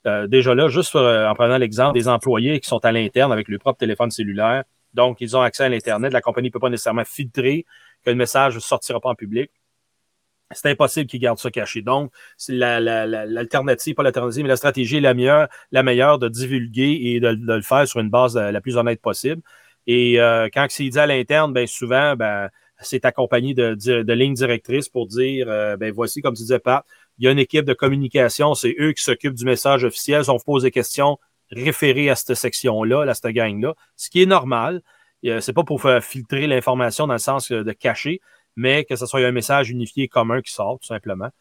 [0.07, 3.47] euh, déjà là, juste euh, en prenant l'exemple des employés qui sont à l'interne avec
[3.47, 4.63] leur propre téléphone cellulaire,
[4.95, 7.65] donc ils ont accès à l'Internet, la compagnie ne peut pas nécessairement filtrer
[8.03, 9.51] que le message ne sortira pas en public
[10.51, 11.81] c'est impossible qu'ils gardent ça caché.
[11.81, 12.09] Donc,
[12.47, 17.37] l'alternative, pas l'alternative, mais la stratégie est la meilleure, la meilleure de divulguer et de,
[17.37, 19.41] le faire sur une base la plus honnête possible.
[19.87, 20.19] Et
[20.53, 22.49] quand c'est dit à l'interne, ben souvent, ben,
[22.79, 26.85] c'est accompagné de, de, lignes directrices pour dire, euh, ben voici, comme tu disais, Pat,
[27.17, 30.23] il y a une équipe de communication, c'est eux qui s'occupent du message officiel.
[30.23, 31.17] Si on vous pose des questions
[31.51, 34.81] référées à cette section-là, à cette gang-là, ce qui est normal.
[35.41, 38.21] C'est pas pour faire filtrer l'information dans le sens de cacher,
[38.55, 41.31] mais que ce soit un message unifié commun qui sort, tout simplement.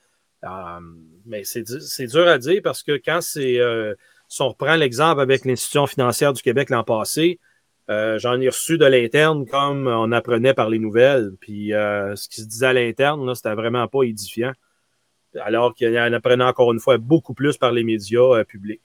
[0.44, 0.80] Euh,
[1.24, 3.58] mais c'est dur à dire parce que quand c'est.
[3.58, 3.94] Euh,
[4.28, 7.38] si on reprend l'exemple avec l'institution financière du Québec l'an passé,
[7.88, 11.32] euh, j'en ai reçu de l'interne comme on apprenait par les nouvelles.
[11.40, 14.52] Puis ce qui se disait à l'interne, c'était vraiment pas édifiant.
[15.40, 18.80] Alors qu'il en apprenait encore une fois beaucoup plus par les médias publics.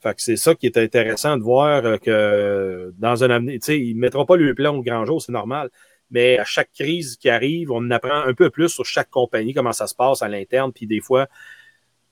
[0.00, 3.80] Fait que c'est ça qui est intéressant de voir que dans un avenir, tu sais,
[3.80, 5.70] ils ne mettront pas le plan au grand jour, c'est normal
[6.10, 9.72] mais à chaque crise qui arrive, on apprend un peu plus sur chaque compagnie, comment
[9.72, 11.26] ça se passe à l'interne, puis des fois,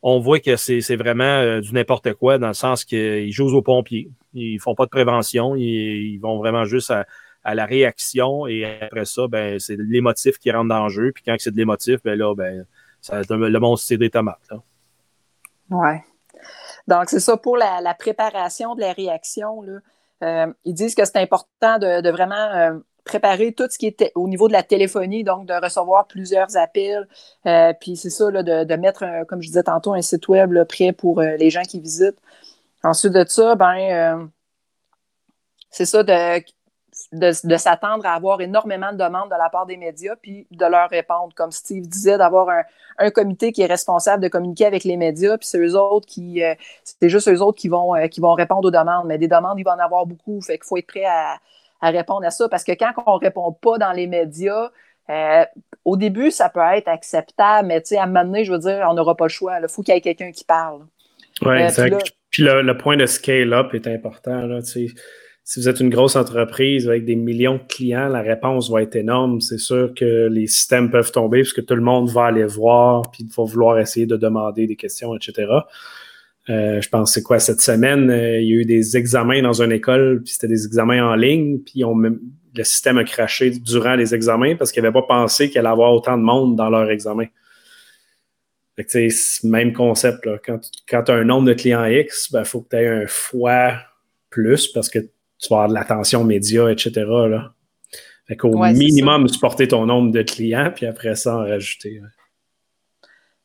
[0.07, 3.63] on voit que c'est vraiment euh, du n'importe quoi, dans le sens qu'ils jouent aux
[3.63, 4.11] pompiers.
[4.35, 6.93] Ils font pas de prévention, ils, vont vraiment juste
[7.43, 11.25] à, la réaction, et après ça, ben, c'est l'émotif qui rentre dans le jeu, puis
[11.25, 12.67] quand c'est de l'émotif, ben là, ben,
[13.01, 14.47] ça, le monstre, c'est des tomates.
[14.51, 14.63] Là.
[15.71, 16.05] Ouais.
[16.87, 19.63] Donc, c'est ça pour la, préparation de la réaction.
[19.63, 19.79] Là.
[20.23, 24.27] Euh, ils disent que c'est important de, vraiment euh, préparer tout ce qui était au
[24.29, 27.07] niveau de la téléphonie, donc de recevoir plusieurs appels.
[27.47, 30.93] Euh, puis c'est ça, là, de, mettre, comme je disais tantôt, un site web prêt
[30.93, 32.19] pour euh, les gens qui visitent.
[32.83, 34.27] Ensuite de ça, ben, euh,
[35.71, 36.43] c'est ça, de,
[37.13, 40.89] de, s'attendre à avoir énormément de demandes de la part des médias, puis de leur
[40.89, 41.35] répondre.
[41.35, 42.63] Comme Steve disait, d'avoir un,
[42.99, 46.43] un, comité qui est responsable de communiquer avec les médias, puis c'est eux autres qui,
[46.85, 49.07] c'est juste eux autres qui vont, qui vont répondre aux demandes.
[49.07, 51.39] Mais des demandes, il va en avoir beaucoup, fait qu'il faut être prêt à
[51.81, 52.49] à répondre à ça.
[52.49, 54.71] Parce que quand on ne répond pas dans les médias,
[55.85, 58.95] au début, ça peut être acceptable, mais à un moment donné, je veux dire, on
[58.95, 59.59] n'aura pas le choix.
[59.61, 60.83] Il faut qu'il y ait quelqu'un qui parle.
[61.43, 62.15] Oui, exact.
[62.31, 64.47] Puis, le, point de scale-up est important.
[64.47, 64.93] Là, si
[65.57, 69.41] vous êtes une grosse entreprise avec des millions de clients, la réponse va être énorme.
[69.41, 73.25] C'est sûr que les systèmes peuvent tomber puisque tout le monde va aller voir puis
[73.37, 75.47] va vouloir essayer de demander des questions, etc.
[76.51, 79.63] Euh, je pense c'est quoi cette semaine, euh, il y a eu des examens dans
[79.63, 83.95] une école, puis c'était des examens en ligne, puis on, le système a craché durant
[83.95, 86.91] les examens parce qu'ils n'avaient pas pensé qu'il allait avoir autant de monde dans leur
[86.91, 87.27] examen.
[88.77, 90.27] Fait que, même concept.
[90.27, 90.39] Là.
[90.45, 92.89] Quand, quand tu as un nombre de clients X, il ben, faut que tu aies
[92.89, 93.75] un fois
[94.31, 96.93] plus parce que tu vas avoir de l'attention média, etc.
[97.07, 97.55] Là.
[98.27, 102.01] Fait qu'au minimum, supporter ton nombre de clients, puis après ça, en rajouter.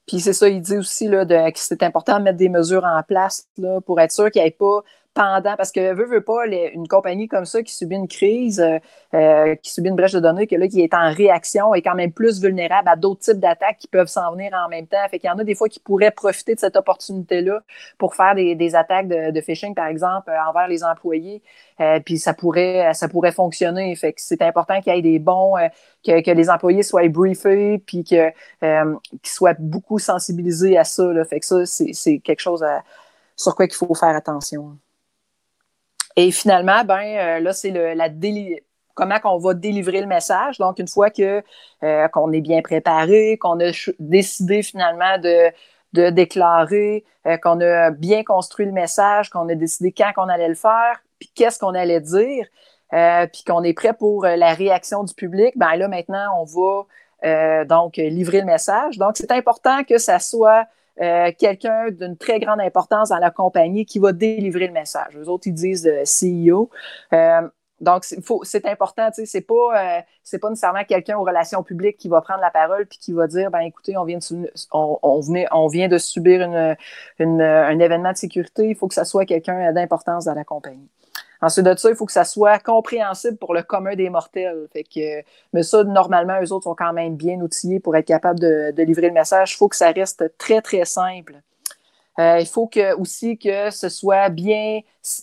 [0.09, 2.83] Puis c'est ça, il dit aussi là, de, que c'est important de mettre des mesures
[2.83, 4.81] en place là, pour être sûr qu'il n'y ait pas
[5.13, 8.79] pendant, parce que veut, veut pas, une compagnie comme ça qui subit une crise, euh,
[9.13, 11.95] euh, qui subit une brèche de données, que là, qui est en réaction, est quand
[11.95, 14.97] même plus vulnérable à d'autres types d'attaques qui peuvent s'en venir en même temps.
[15.09, 17.61] Fait qu'il y en a des fois qui pourraient profiter de cette opportunité-là
[17.97, 21.41] pour faire des, attaques de, phishing, par exemple, euh, envers les employés.
[22.05, 23.95] puis ça pourrait, ça pourrait fonctionner.
[23.95, 25.55] Fait que c'est important qu'il y ait des bons,
[26.05, 28.29] que, les employés soient briefés, puis que,
[28.61, 31.03] qu'ils soient beaucoup sensibilisés à ça.
[31.25, 32.63] Fait que ça, c'est quelque chose
[33.35, 34.77] sur quoi il faut faire attention.
[36.19, 38.09] Et finalement, ben euh, là, c'est la
[38.93, 40.57] comment qu'on va délivrer le message.
[40.57, 41.41] Donc, une fois que
[41.83, 45.49] euh, qu'on est bien préparé, qu'on a décidé finalement de,
[45.93, 50.49] de déclarer, euh, qu'on a bien construit le message, qu'on a décidé quand qu'on allait
[50.49, 52.47] le faire, puis qu'est-ce qu'on allait dire,
[53.31, 57.95] puis qu'on est prêt pour la réaction du public, ben là, maintenant, on va donc
[57.95, 58.97] livrer le message.
[58.97, 60.65] Donc, c'est important que ça soit
[61.01, 65.15] euh, quelqu'un d'une très grande importance dans la compagnie qui va délivrer le message.
[65.15, 66.69] Les autres, ils disent euh, CEO.
[67.13, 67.41] Euh,
[67.79, 72.09] donc, c'est important, tu sais, c'est pas, c'est pas nécessairement quelqu'un aux relations publiques qui
[72.09, 75.67] va prendre la parole puis qui va dire, ben écoutez, on vient de, on, on,
[75.69, 80.25] vient de subir une, un événement de sécurité, il faut que ça soit quelqu'un d'importance
[80.25, 80.89] dans la compagnie.
[81.41, 84.67] Ensuite de ça, il faut que ça soit compréhensible pour le commun des mortels.
[84.73, 85.23] Fait que,
[85.53, 89.07] mais ça, normalement, eux autres sont quand même bien outillés pour être capables de, livrer
[89.07, 89.53] le message.
[89.53, 91.41] Il faut que ça reste très, très simple.
[92.19, 94.81] Euh, il faut que, aussi que ce soit bien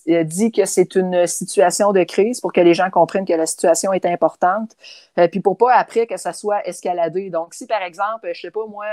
[0.08, 3.44] euh, dit que c'est une situation de crise pour que les gens comprennent que la
[3.44, 4.70] situation est importante.
[5.18, 7.28] Euh, puis pour pas après que ça soit escaladé.
[7.28, 8.86] Donc, si par exemple, je sais pas moi,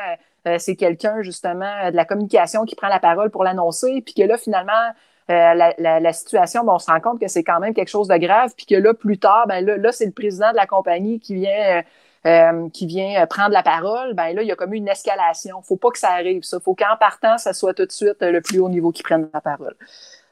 [0.59, 4.37] c'est quelqu'un justement de la communication qui prend la parole pour l'annoncer, puis que là,
[4.37, 4.91] finalement,
[5.29, 8.51] euh, la, situation, on se rend compte que c'est quand même quelque chose de grave,
[8.55, 11.77] puis que là, plus tard, ben là, c'est le président de la compagnie qui vient,
[11.77, 11.81] euh,
[12.25, 14.13] euh, qui vient prendre la parole.
[14.13, 15.61] Ben là, il y a comme une escalation.
[15.61, 16.59] Faut pas que ça arrive, ça.
[16.59, 19.41] Faut qu'en partant, ça soit tout de suite le plus haut niveau qui prenne la
[19.41, 19.75] parole.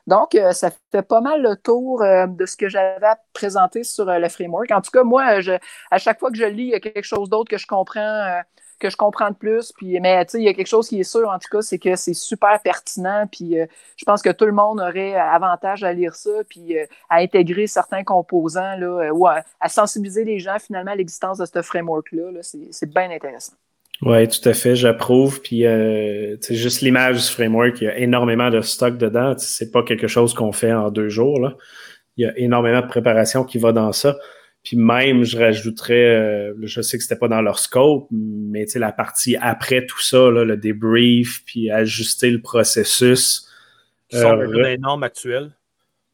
[0.07, 4.29] Donc, ça fait pas mal le tour de ce que j'avais à présenter sur le
[4.29, 4.71] framework.
[4.71, 5.53] En tout cas, moi, je,
[5.91, 8.41] à chaque fois que je lis, il y a quelque chose d'autre que je comprends
[8.81, 9.71] que je comprends plus.
[9.71, 11.95] Puis, mais il y a quelque chose qui est sûr, en tout cas, c'est que
[11.95, 13.27] c'est super pertinent.
[13.31, 13.65] Puis euh,
[13.95, 17.67] je pense que tout le monde aurait avantage à lire ça, puis euh, à intégrer
[17.67, 22.41] certains composants là, euh, ou à, sensibiliser les gens finalement à l'existence de ce framework-là.
[22.41, 23.53] c'est bien intéressant.
[24.01, 25.41] Oui, tout à fait, j'approuve.
[25.41, 25.63] Puis,
[26.41, 29.35] c'est juste l'image du framework, il y a énormément de stock dedans.
[29.37, 31.39] C'est pas quelque chose qu'on fait en deux jours.
[31.39, 31.55] Là.
[32.17, 34.17] Il y a énormément de préparation qui va dans ça.
[34.63, 38.73] Puis même, je rajouterais, euh, je sais que c'était pas dans leur scope, mais tu
[38.73, 43.47] sais, la partie après tout ça, là, le débrief, puis ajuster le processus.
[44.09, 45.51] Qui sont euh, des normes actuelles.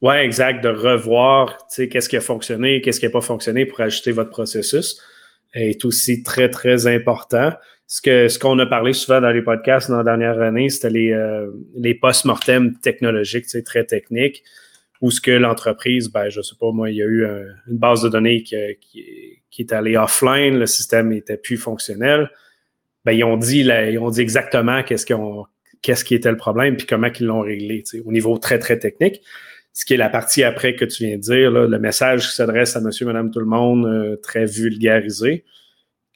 [0.00, 3.66] Oui, exact, de revoir, tu sais, qu'est-ce qui a fonctionné, qu'est-ce qui n'a pas fonctionné
[3.66, 5.02] pour ajuster votre processus
[5.54, 7.52] est aussi très, très important.
[7.86, 10.90] Ce que ce qu'on a parlé souvent dans les podcasts dans la dernière année, c'était
[10.90, 14.42] les, euh, les post-mortem technologiques, tu sais, très techniques
[15.00, 17.24] ou ce que l'entreprise, ben, je sais pas, moi, il y a eu
[17.68, 18.56] une base de données qui,
[19.50, 22.30] qui, est allée offline, le système n'était plus fonctionnel.
[23.04, 25.06] Ben, ils ont dit, ils ont dit exactement qu'est-ce
[25.82, 29.22] qu'est-ce qui était le problème, puis comment ils l'ont réglé, au niveau très, très technique.
[29.72, 32.74] Ce qui est la partie après que tu viens de dire, le message qui s'adresse
[32.74, 35.44] à monsieur, madame, tout le monde, euh, très vulgarisé.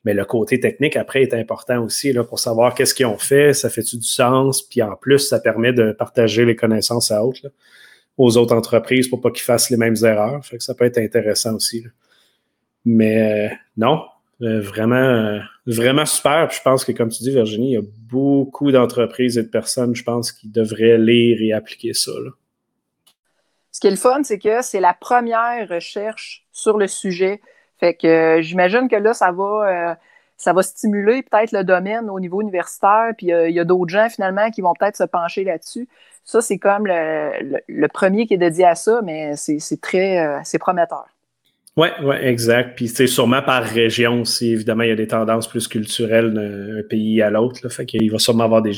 [0.04, 3.52] Mais le côté technique, après, est important aussi là, pour savoir qu'est-ce qu'ils ont fait,
[3.52, 7.46] ça fait-tu du sens, puis en plus, ça permet de partager les connaissances à autres
[8.18, 10.44] aux autres entreprises pour pas qu'ils fassent les mêmes erreurs.
[10.44, 11.84] Fait que ça peut être intéressant aussi.
[12.84, 14.04] Mais euh, non,
[14.42, 16.50] euh, vraiment, euh, vraiment super.
[16.50, 19.94] je pense que, comme tu dis, Virginie, il y a beaucoup d'entreprises et de personnes,
[19.94, 22.12] je pense, qui devraient lire et appliquer ça.
[23.70, 27.40] Ce qui est le fun, c'est que c'est la première recherche sur le sujet.
[27.80, 29.98] Fait que j'imagine que là, ça va
[30.36, 34.08] ça va stimuler peut-être le domaine au niveau universitaire, puis il y a d'autres gens
[34.08, 35.88] finalement qui vont peut-être se pencher là-dessus.
[36.24, 40.58] Ça, c'est comme le, premier qui est dédié à ça, mais c'est très euh, c'est
[40.58, 41.06] prometteur.
[41.76, 42.76] Oui, ouais, exact.
[42.76, 44.52] Puis c'est sûrement par région aussi.
[44.52, 47.66] Évidemment, il y a des tendances plus culturelles d'un pays à l'autre.
[47.70, 48.74] Fait qu'il va sûrement avoir des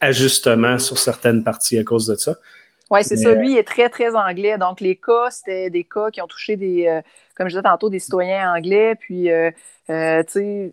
[0.00, 2.36] ajustements sur certaines parties à cause de ça.
[2.90, 3.34] Oui, c'est ça.
[3.34, 4.56] Lui, il est très, très anglais.
[4.56, 7.02] Donc, les cas, c'était des cas qui ont touché des, euh,
[7.34, 8.94] comme je disais tantôt, des citoyens anglais.
[8.94, 9.50] Puis, euh,
[9.90, 10.72] euh, tu sais,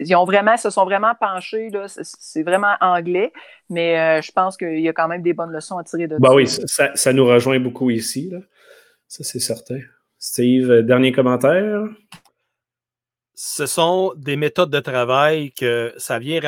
[0.00, 1.70] ils ont vraiment, se sont vraiment penchés.
[1.86, 3.32] C'est vraiment anglais.
[3.70, 6.28] Mais je pense qu'il y a quand même des bonnes leçons à tirer de bah
[6.28, 6.34] ça.
[6.34, 8.30] Oui, ça, ça, nous rejoint beaucoup ici.
[8.30, 8.38] Là.
[9.12, 9.80] Ça, c'est certain.
[10.18, 11.82] Steve, euh, dernier commentaire?
[13.34, 16.40] Ce sont des méthodes de travail que ça vient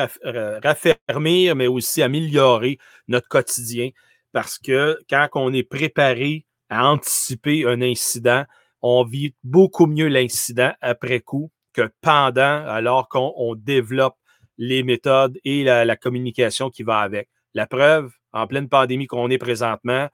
[0.63, 3.89] raffermir, mais aussi améliorer notre quotidien.
[4.31, 8.45] Parce que quand on est préparé à anticiper un incident,
[8.81, 14.15] on vit beaucoup mieux l'incident après coup que pendant, alors qu'on développe
[14.57, 17.27] les méthodes et la, communication qui va avec.
[17.53, 20.07] La preuve, en pleine pandémie qu'on est présentement,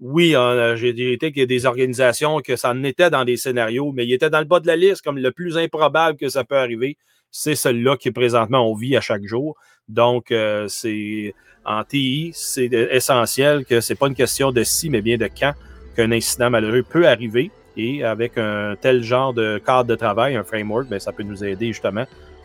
[0.00, 0.34] oui,
[0.76, 4.06] j'ai été qu'il y a des organisations que ça en était dans des scénarios, mais
[4.06, 6.58] il était dans le bas de la liste comme le plus improbable que ça peut
[6.58, 6.96] arriver.
[7.30, 9.56] C'est celui-là qui présentement on vit à chaque jour.
[9.88, 11.34] Donc, euh, c'est
[11.64, 15.54] en TI, c'est essentiel que c'est pas une question de si, mais bien de quand
[15.96, 17.50] qu'un incident malheureux peut arriver.
[17.76, 21.44] Et avec un tel genre de cadre de travail, un framework, bien, ça peut nous
[21.44, 22.04] aider justement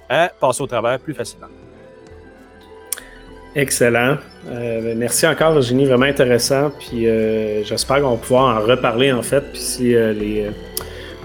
[0.10, 1.48] à passer au travers plus facilement.
[3.56, 4.18] Excellent.
[4.48, 5.86] Euh, ben, merci encore, Virginie.
[5.86, 6.72] Vraiment intéressant.
[6.80, 9.42] Puis euh, j'espère qu'on va pouvoir en reparler, en fait.
[9.52, 10.48] Puis si euh, les,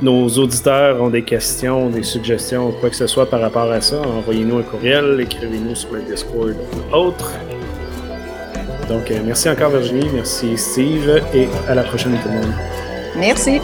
[0.02, 3.80] nos auditeurs ont des questions, des suggestions ou quoi que ce soit par rapport à
[3.80, 6.54] ça, envoyez-nous un courriel, écrivez-nous sur le Discord
[6.92, 7.32] ou autre.
[8.88, 10.08] Donc, merci encore, Virginie.
[10.12, 11.22] Merci, Steve.
[11.34, 12.54] Et à la prochaine, tout le monde.
[13.16, 13.60] Merci.